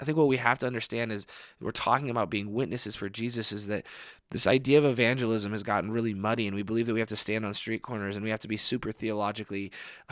I 0.00 0.04
think 0.04 0.16
what 0.16 0.28
we 0.28 0.38
have 0.38 0.58
to 0.60 0.66
understand 0.66 1.12
is 1.12 1.26
we're 1.60 1.72
talking 1.72 2.08
about 2.08 2.30
being 2.30 2.52
witnesses 2.52 2.96
for 2.96 3.08
Jesus 3.08 3.52
is 3.52 3.66
that 3.66 3.84
this 4.30 4.46
idea 4.46 4.78
of 4.78 4.84
evangelism 4.84 5.52
has 5.52 5.62
gotten 5.62 5.90
really 5.90 6.14
muddy 6.14 6.46
and 6.46 6.54
we 6.54 6.62
believe 6.62 6.86
that 6.86 6.94
we 6.94 7.00
have 7.00 7.08
to 7.08 7.16
stand 7.16 7.44
on 7.44 7.52
street 7.52 7.82
corners 7.82 8.16
and 8.16 8.24
we 8.24 8.30
have 8.30 8.40
to 8.40 8.48
be 8.48 8.56
super 8.56 8.92
theologically 8.92 9.70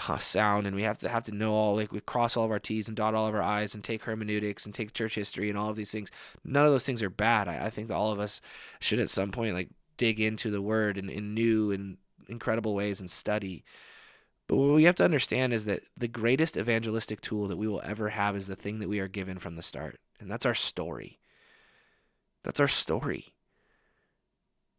uh, 0.08 0.18
sound 0.18 0.66
and 0.66 0.76
we 0.76 0.82
have 0.82 0.98
to 0.98 1.08
have 1.08 1.22
to 1.24 1.32
know 1.32 1.52
all 1.52 1.76
like 1.76 1.92
we 1.92 2.00
cross 2.00 2.36
all 2.36 2.44
of 2.44 2.50
our 2.50 2.58
T's 2.58 2.88
and 2.88 2.96
dot 2.96 3.14
all 3.14 3.26
of 3.26 3.34
our 3.34 3.42
I's 3.42 3.74
and 3.74 3.82
take 3.82 4.04
hermeneutics 4.04 4.66
and 4.66 4.74
take 4.74 4.92
church 4.92 5.14
history 5.14 5.48
and 5.48 5.58
all 5.58 5.70
of 5.70 5.76
these 5.76 5.92
things. 5.92 6.10
None 6.44 6.64
of 6.64 6.72
those 6.72 6.84
things 6.84 7.02
are 7.02 7.10
bad. 7.10 7.48
I, 7.48 7.66
I 7.66 7.70
think 7.70 7.88
that 7.88 7.94
all 7.94 8.12
of 8.12 8.20
us 8.20 8.40
should 8.80 9.00
at 9.00 9.10
some 9.10 9.30
point 9.30 9.54
like 9.54 9.70
dig 9.96 10.20
into 10.20 10.50
the 10.50 10.62
word 10.62 10.98
in, 10.98 11.08
in 11.08 11.34
new 11.34 11.70
and 11.70 11.96
incredible 12.28 12.74
ways 12.74 13.00
and 13.00 13.10
study. 13.10 13.64
But 14.48 14.56
what 14.56 14.74
we 14.74 14.84
have 14.84 14.94
to 14.96 15.04
understand 15.04 15.52
is 15.52 15.66
that 15.66 15.82
the 15.94 16.08
greatest 16.08 16.56
evangelistic 16.56 17.20
tool 17.20 17.48
that 17.48 17.58
we 17.58 17.68
will 17.68 17.82
ever 17.84 18.08
have 18.08 18.34
is 18.34 18.46
the 18.46 18.56
thing 18.56 18.78
that 18.78 18.88
we 18.88 18.98
are 18.98 19.06
given 19.08 19.38
from 19.38 19.56
the 19.56 19.62
start, 19.62 20.00
and 20.18 20.30
that's 20.30 20.46
our 20.46 20.54
story. 20.54 21.20
That's 22.42 22.58
our 22.58 22.68
story. 22.68 23.34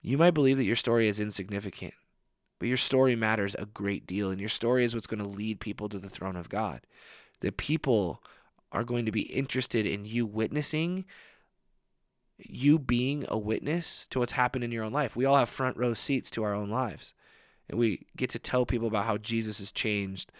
You 0.02 0.18
might 0.18 0.34
believe 0.34 0.58
that 0.58 0.64
your 0.64 0.76
story 0.76 1.08
is 1.08 1.20
insignificant, 1.20 1.94
but 2.58 2.68
your 2.68 2.78
story 2.78 3.16
matters 3.16 3.56
a 3.56 3.68
great 3.68 4.08
deal, 4.08 4.32
and 4.32 4.40
your 4.40 4.50
story 4.50 4.84
is 4.84 4.96
what's 4.96 5.08
going 5.08 5.24
to 5.24 5.30
lead 5.30 5.60
people 5.60 5.88
to 5.90 6.00
the 6.00 6.10
throne 6.10 6.36
of 6.36 6.50
God. 6.50 6.82
The 7.42 7.52
people 7.52 8.24
are 8.72 8.84
going 8.84 9.06
to 9.06 9.12
be 9.12 9.22
interested 9.22 9.86
in 9.86 10.04
you 10.04 10.26
witnessing, 10.26 11.06
you 12.40 12.80
being 12.80 13.24
a 13.28 13.38
witness 13.38 14.08
to 14.10 14.20
what's 14.20 14.32
happened 14.32 14.64
in 14.64 14.72
your 14.72 14.84
own 14.84 14.94
life. 14.94 15.16
We 15.16 15.26
all 15.26 15.36
have 15.38 15.50
front 15.50 15.78
row 15.78 15.94
seats 15.94 16.32
to 16.32 16.44
our 16.44 16.56
own 16.56 16.72
lives 16.72 17.14
and 17.70 17.78
we 17.78 18.08
get 18.18 18.30
to 18.32 18.40
tell 18.40 18.66
people 18.66 18.88
about 18.88 19.06
how 19.06 19.18
Jesus 19.18 19.60
has 19.60 19.72
changed 19.72 20.32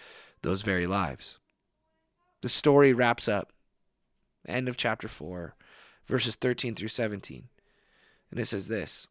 those 0.42 0.62
very 0.62 0.88
lives. 0.88 1.40
The 2.42 2.50
story 2.50 2.94
wraps 2.94 3.28
up. 3.28 3.52
End 4.48 4.68
of 4.68 4.78
chapter 4.78 5.08
4, 5.08 5.54
verses 6.08 6.36
13 6.36 6.76
through 6.76 6.88
17. 6.88 7.50
And 8.32 8.40
it 8.40 8.46
says 8.46 8.68
this 8.68 9.08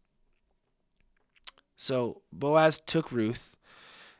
So 1.76 2.22
Boaz 2.32 2.80
took 2.84 3.12
Ruth, 3.12 3.56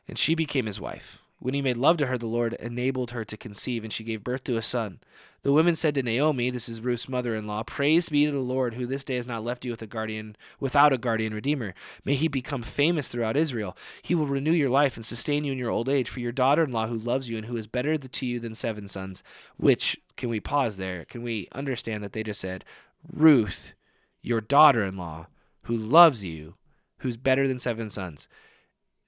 and 0.07 0.17
she 0.17 0.35
became 0.35 0.65
his 0.65 0.79
wife. 0.79 1.21
When 1.39 1.53
he 1.53 1.61
made 1.61 1.77
love 1.77 1.97
to 1.97 2.07
her, 2.07 2.17
the 2.17 2.27
Lord 2.27 2.53
enabled 2.53 3.11
her 3.11 3.23
to 3.23 3.37
conceive, 3.37 3.83
and 3.83 3.93
she 3.93 4.03
gave 4.03 4.23
birth 4.23 4.43
to 4.43 4.57
a 4.57 4.61
son. 4.61 4.99
The 5.41 5.53
women 5.53 5.75
said 5.75 5.95
to 5.95 6.03
Naomi, 6.03 6.49
this 6.49 6.67
is 6.67 6.81
Ruth's 6.81 7.07
mother-in-law, 7.07 7.63
Praise 7.63 8.09
be 8.09 8.25
to 8.25 8.31
the 8.31 8.39
Lord, 8.39 8.73
who 8.73 8.85
this 8.85 9.05
day 9.05 9.15
has 9.15 9.25
not 9.25 9.43
left 9.43 9.63
you 9.63 9.71
with 9.71 9.81
a 9.81 9.87
guardian 9.87 10.35
without 10.59 10.91
a 10.91 10.97
guardian 10.97 11.33
redeemer. 11.33 11.73
May 12.03 12.15
he 12.15 12.27
become 12.27 12.61
famous 12.61 13.07
throughout 13.07 13.37
Israel. 13.37 13.77
He 14.01 14.15
will 14.15 14.27
renew 14.27 14.51
your 14.51 14.69
life 14.69 14.97
and 14.97 15.05
sustain 15.05 15.45
you 15.45 15.53
in 15.53 15.57
your 15.57 15.71
old 15.71 15.87
age. 15.87 16.09
For 16.09 16.19
your 16.19 16.33
daughter-in-law 16.33 16.87
who 16.87 16.97
loves 16.97 17.29
you 17.29 17.37
and 17.37 17.45
who 17.45 17.55
is 17.55 17.67
better 17.67 17.97
to 17.97 18.25
you 18.25 18.39
than 18.41 18.53
seven 18.53 18.89
sons. 18.89 19.23
Which 19.55 19.97
can 20.17 20.27
we 20.27 20.41
pause 20.41 20.75
there? 20.75 21.05
Can 21.05 21.23
we 21.23 21.47
understand 21.53 22.03
that 22.03 22.11
they 22.11 22.23
just 22.23 22.41
said, 22.41 22.65
Ruth, 23.09 23.73
your 24.21 24.41
daughter-in-law, 24.41 25.27
who 25.63 25.77
loves 25.77 26.23
you, 26.23 26.55
who's 26.97 27.15
better 27.15 27.47
than 27.47 27.59
seven 27.59 27.89
sons. 27.89 28.27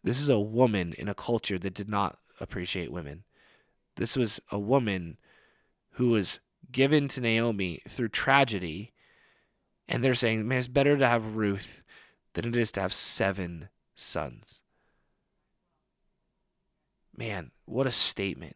This 0.03 0.19
is 0.19 0.29
a 0.29 0.39
woman 0.39 0.93
in 0.97 1.09
a 1.09 1.13
culture 1.13 1.59
that 1.59 1.73
did 1.73 1.89
not 1.89 2.17
appreciate 2.41 2.91
women. 2.91 3.23
This 3.95 4.17
was 4.17 4.41
a 4.51 4.59
woman 4.59 5.17
who 5.91 6.09
was 6.09 6.39
given 6.71 7.07
to 7.09 7.21
Naomi 7.21 7.81
through 7.87 8.09
tragedy, 8.09 8.91
and 9.87 10.03
they're 10.03 10.13
saying, 10.13 10.47
man, 10.47 10.59
it's 10.59 10.67
better 10.67 10.97
to 10.97 11.07
have 11.07 11.35
Ruth 11.35 11.83
than 12.33 12.45
it 12.45 12.55
is 12.55 12.71
to 12.73 12.81
have 12.81 12.93
seven 12.93 13.69
sons. 13.95 14.61
Man, 17.15 17.51
what 17.65 17.85
a 17.85 17.91
statement. 17.91 18.55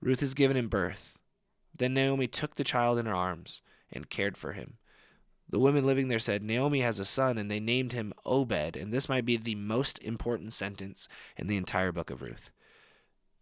Ruth 0.00 0.22
is 0.22 0.34
given 0.34 0.56
in 0.56 0.68
birth. 0.68 1.18
Then 1.76 1.94
Naomi 1.94 2.26
took 2.26 2.54
the 2.54 2.64
child 2.64 2.98
in 2.98 3.06
her 3.06 3.14
arms 3.14 3.62
and 3.92 4.10
cared 4.10 4.36
for 4.36 4.52
him. 4.52 4.74
The 5.48 5.60
women 5.60 5.86
living 5.86 6.08
there 6.08 6.18
said, 6.18 6.42
Naomi 6.42 6.80
has 6.80 6.98
a 6.98 7.04
son, 7.04 7.38
and 7.38 7.50
they 7.50 7.60
named 7.60 7.92
him 7.92 8.12
Obed. 8.24 8.76
And 8.76 8.92
this 8.92 9.08
might 9.08 9.24
be 9.24 9.36
the 9.36 9.54
most 9.54 9.98
important 10.00 10.52
sentence 10.52 11.08
in 11.36 11.46
the 11.46 11.56
entire 11.56 11.92
book 11.92 12.10
of 12.10 12.20
Ruth. 12.20 12.50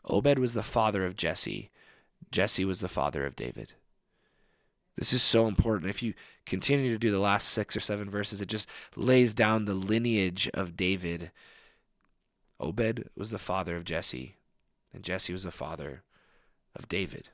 Obed 0.04 0.38
was 0.38 0.52
the 0.52 0.62
father 0.62 1.06
of 1.06 1.16
Jesse. 1.16 1.70
Jesse 2.30 2.64
was 2.64 2.80
the 2.80 2.88
father 2.88 3.24
of 3.24 3.36
David. 3.36 3.72
This 4.96 5.12
is 5.12 5.22
so 5.22 5.46
important. 5.46 5.90
If 5.90 6.02
you 6.02 6.14
continue 6.46 6.90
to 6.90 6.98
do 6.98 7.10
the 7.10 7.18
last 7.18 7.48
six 7.48 7.74
or 7.76 7.80
seven 7.80 8.10
verses, 8.10 8.40
it 8.40 8.48
just 8.48 8.68
lays 8.96 9.34
down 9.34 9.64
the 9.64 9.74
lineage 9.74 10.48
of 10.54 10.76
David. 10.76 11.30
Obed 12.60 13.08
was 13.16 13.30
the 13.30 13.38
father 13.38 13.76
of 13.76 13.84
Jesse, 13.84 14.36
and 14.92 15.02
Jesse 15.02 15.32
was 15.32 15.42
the 15.42 15.50
father 15.50 16.02
of 16.76 16.88
David. 16.88 17.30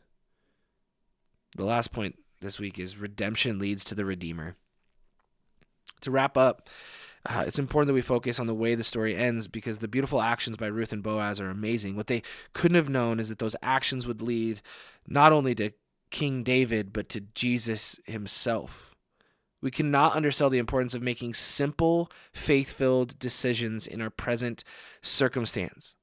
The 1.57 1.65
last 1.65 1.93
point 1.93 2.17
this 2.41 2.59
week 2.59 2.79
is 2.79 2.97
redemption 2.97 3.59
leads 3.59 3.85
to 3.85 3.95
the 3.95 4.05
Redeemer. 4.05 4.57
To 6.03 6.11
wrap 6.11 6.37
up, 6.37 6.69
uh, 7.27 7.45
it's 7.47 7.59
important 7.59 7.89
that 7.89 7.95
we 7.95 8.01
focus 8.01 8.41
on 8.41 8.47
the 8.47 8.55
way 8.55 8.75
the 8.75 8.85
story 8.85 9.15
ends 9.15 9.49
because 9.49 9.79
the 9.79 9.89
beautiful 9.89 10.23
actions 10.23 10.57
by 10.57 10.67
Ruth 10.67 10.93
and 10.93 11.03
Boaz 11.03 11.41
are 11.41 11.51
amazing. 11.51 11.97
What 11.97 12.07
they 12.07 12.23
couldn't 12.53 12.77
have 12.77 12.89
known 12.89 13.21
is 13.21 13.29
that 13.29 13.39
those 13.39 13.57
actions 13.63 14.07
would 14.07 14.23
lead 14.23 14.61
not 15.07 15.33
only 15.33 15.55
to 15.57 15.73
King 16.11 16.43
David, 16.43 16.93
but 16.93 17.09
to 17.11 17.21
Jesus 17.21 18.01
himself. 18.05 18.95
We 19.63 19.71
cannot 19.71 20.17
undersell 20.17 20.49
the 20.49 20.59
importance 20.59 20.95
of 20.95 21.03
making 21.03 21.35
simple, 21.35 22.11
faith 22.33 22.73
filled 22.73 23.19
decisions 23.19 23.87
in 23.87 24.01
our 24.01 24.09
present 24.09 24.65
circumstance 25.03 25.97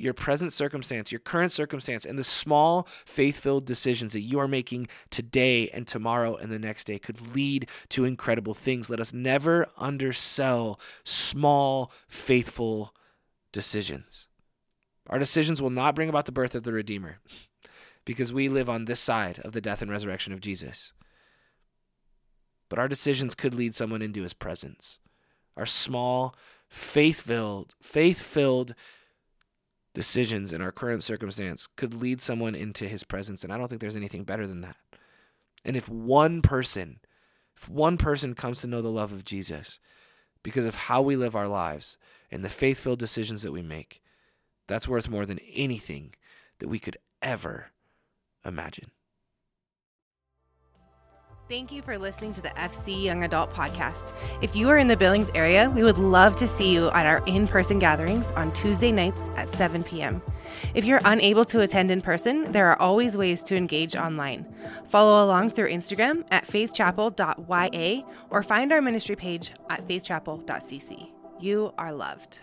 your 0.00 0.14
present 0.14 0.52
circumstance, 0.52 1.12
your 1.12 1.18
current 1.18 1.52
circumstance, 1.52 2.04
and 2.04 2.18
the 2.18 2.24
small 2.24 2.88
faith 3.04 3.38
filled 3.38 3.66
decisions 3.66 4.12
that 4.14 4.20
you 4.20 4.38
are 4.38 4.48
making 4.48 4.88
today 5.10 5.68
and 5.68 5.86
tomorrow 5.86 6.36
and 6.36 6.50
the 6.50 6.58
next 6.58 6.84
day 6.84 6.98
could 6.98 7.34
lead 7.34 7.68
to 7.90 8.04
incredible 8.04 8.54
things. 8.54 8.88
Let 8.88 9.00
us 9.00 9.12
never 9.12 9.66
undersell 9.76 10.80
small, 11.04 11.92
faithful 12.08 12.94
decisions. 13.52 14.26
Our 15.08 15.18
decisions 15.18 15.60
will 15.60 15.70
not 15.70 15.94
bring 15.94 16.08
about 16.08 16.26
the 16.26 16.32
birth 16.32 16.54
of 16.54 16.62
the 16.62 16.72
Redeemer 16.72 17.18
because 18.04 18.32
we 18.32 18.48
live 18.48 18.70
on 18.70 18.86
this 18.86 19.00
side 19.00 19.40
of 19.40 19.52
the 19.52 19.60
death 19.60 19.82
and 19.82 19.90
resurrection 19.90 20.32
of 20.32 20.40
Jesus. 20.40 20.92
But 22.68 22.78
our 22.78 22.88
decisions 22.88 23.34
could 23.34 23.54
lead 23.54 23.74
someone 23.74 24.00
into 24.00 24.22
his 24.22 24.32
presence. 24.32 24.98
Our 25.56 25.66
small, 25.66 26.34
faith-filled, 26.68 27.74
faith-filled 27.82 28.74
decisions 29.94 30.52
in 30.52 30.62
our 30.62 30.72
current 30.72 31.02
circumstance 31.02 31.66
could 31.76 31.94
lead 31.94 32.20
someone 32.20 32.54
into 32.54 32.86
his 32.88 33.04
presence 33.04 33.42
and 33.42 33.52
I 33.52 33.58
don't 33.58 33.68
think 33.68 33.80
there's 33.80 33.96
anything 33.96 34.24
better 34.24 34.46
than 34.46 34.60
that. 34.60 34.76
And 35.64 35.76
if 35.76 35.88
one 35.88 36.42
person 36.42 37.00
if 37.60 37.68
one 37.68 37.98
person 37.98 38.34
comes 38.34 38.62
to 38.62 38.66
know 38.66 38.80
the 38.80 38.88
love 38.88 39.12
of 39.12 39.24
Jesus 39.24 39.80
because 40.42 40.64
of 40.64 40.74
how 40.74 41.02
we 41.02 41.14
live 41.14 41.36
our 41.36 41.48
lives 41.48 41.98
and 42.30 42.42
the 42.42 42.48
faith-filled 42.48 42.98
decisions 42.98 43.42
that 43.42 43.52
we 43.52 43.60
make, 43.60 44.00
that's 44.66 44.88
worth 44.88 45.10
more 45.10 45.26
than 45.26 45.40
anything 45.52 46.14
that 46.58 46.68
we 46.68 46.78
could 46.78 46.96
ever 47.20 47.72
imagine. 48.46 48.92
Thank 51.50 51.72
you 51.72 51.82
for 51.82 51.98
listening 51.98 52.32
to 52.34 52.40
the 52.40 52.50
FC 52.50 53.02
Young 53.02 53.24
Adult 53.24 53.52
Podcast. 53.52 54.12
If 54.40 54.54
you 54.54 54.68
are 54.68 54.78
in 54.78 54.86
the 54.86 54.96
Billings 54.96 55.32
area, 55.34 55.68
we 55.68 55.82
would 55.82 55.98
love 55.98 56.36
to 56.36 56.46
see 56.46 56.72
you 56.72 56.92
at 56.92 57.06
our 57.06 57.26
in 57.26 57.48
person 57.48 57.80
gatherings 57.80 58.30
on 58.36 58.52
Tuesday 58.52 58.92
nights 58.92 59.20
at 59.34 59.48
7 59.48 59.82
p.m. 59.82 60.22
If 60.74 60.84
you're 60.84 61.00
unable 61.04 61.44
to 61.46 61.62
attend 61.62 61.90
in 61.90 62.02
person, 62.02 62.52
there 62.52 62.68
are 62.68 62.80
always 62.80 63.16
ways 63.16 63.42
to 63.42 63.56
engage 63.56 63.96
online. 63.96 64.46
Follow 64.90 65.24
along 65.24 65.50
through 65.50 65.72
Instagram 65.72 66.24
at 66.30 66.46
faithchapel.ya 66.46 68.02
or 68.30 68.42
find 68.44 68.70
our 68.70 68.80
ministry 68.80 69.16
page 69.16 69.52
at 69.68 69.84
faithchapel.cc. 69.88 71.10
You 71.40 71.74
are 71.76 71.92
loved. 71.92 72.38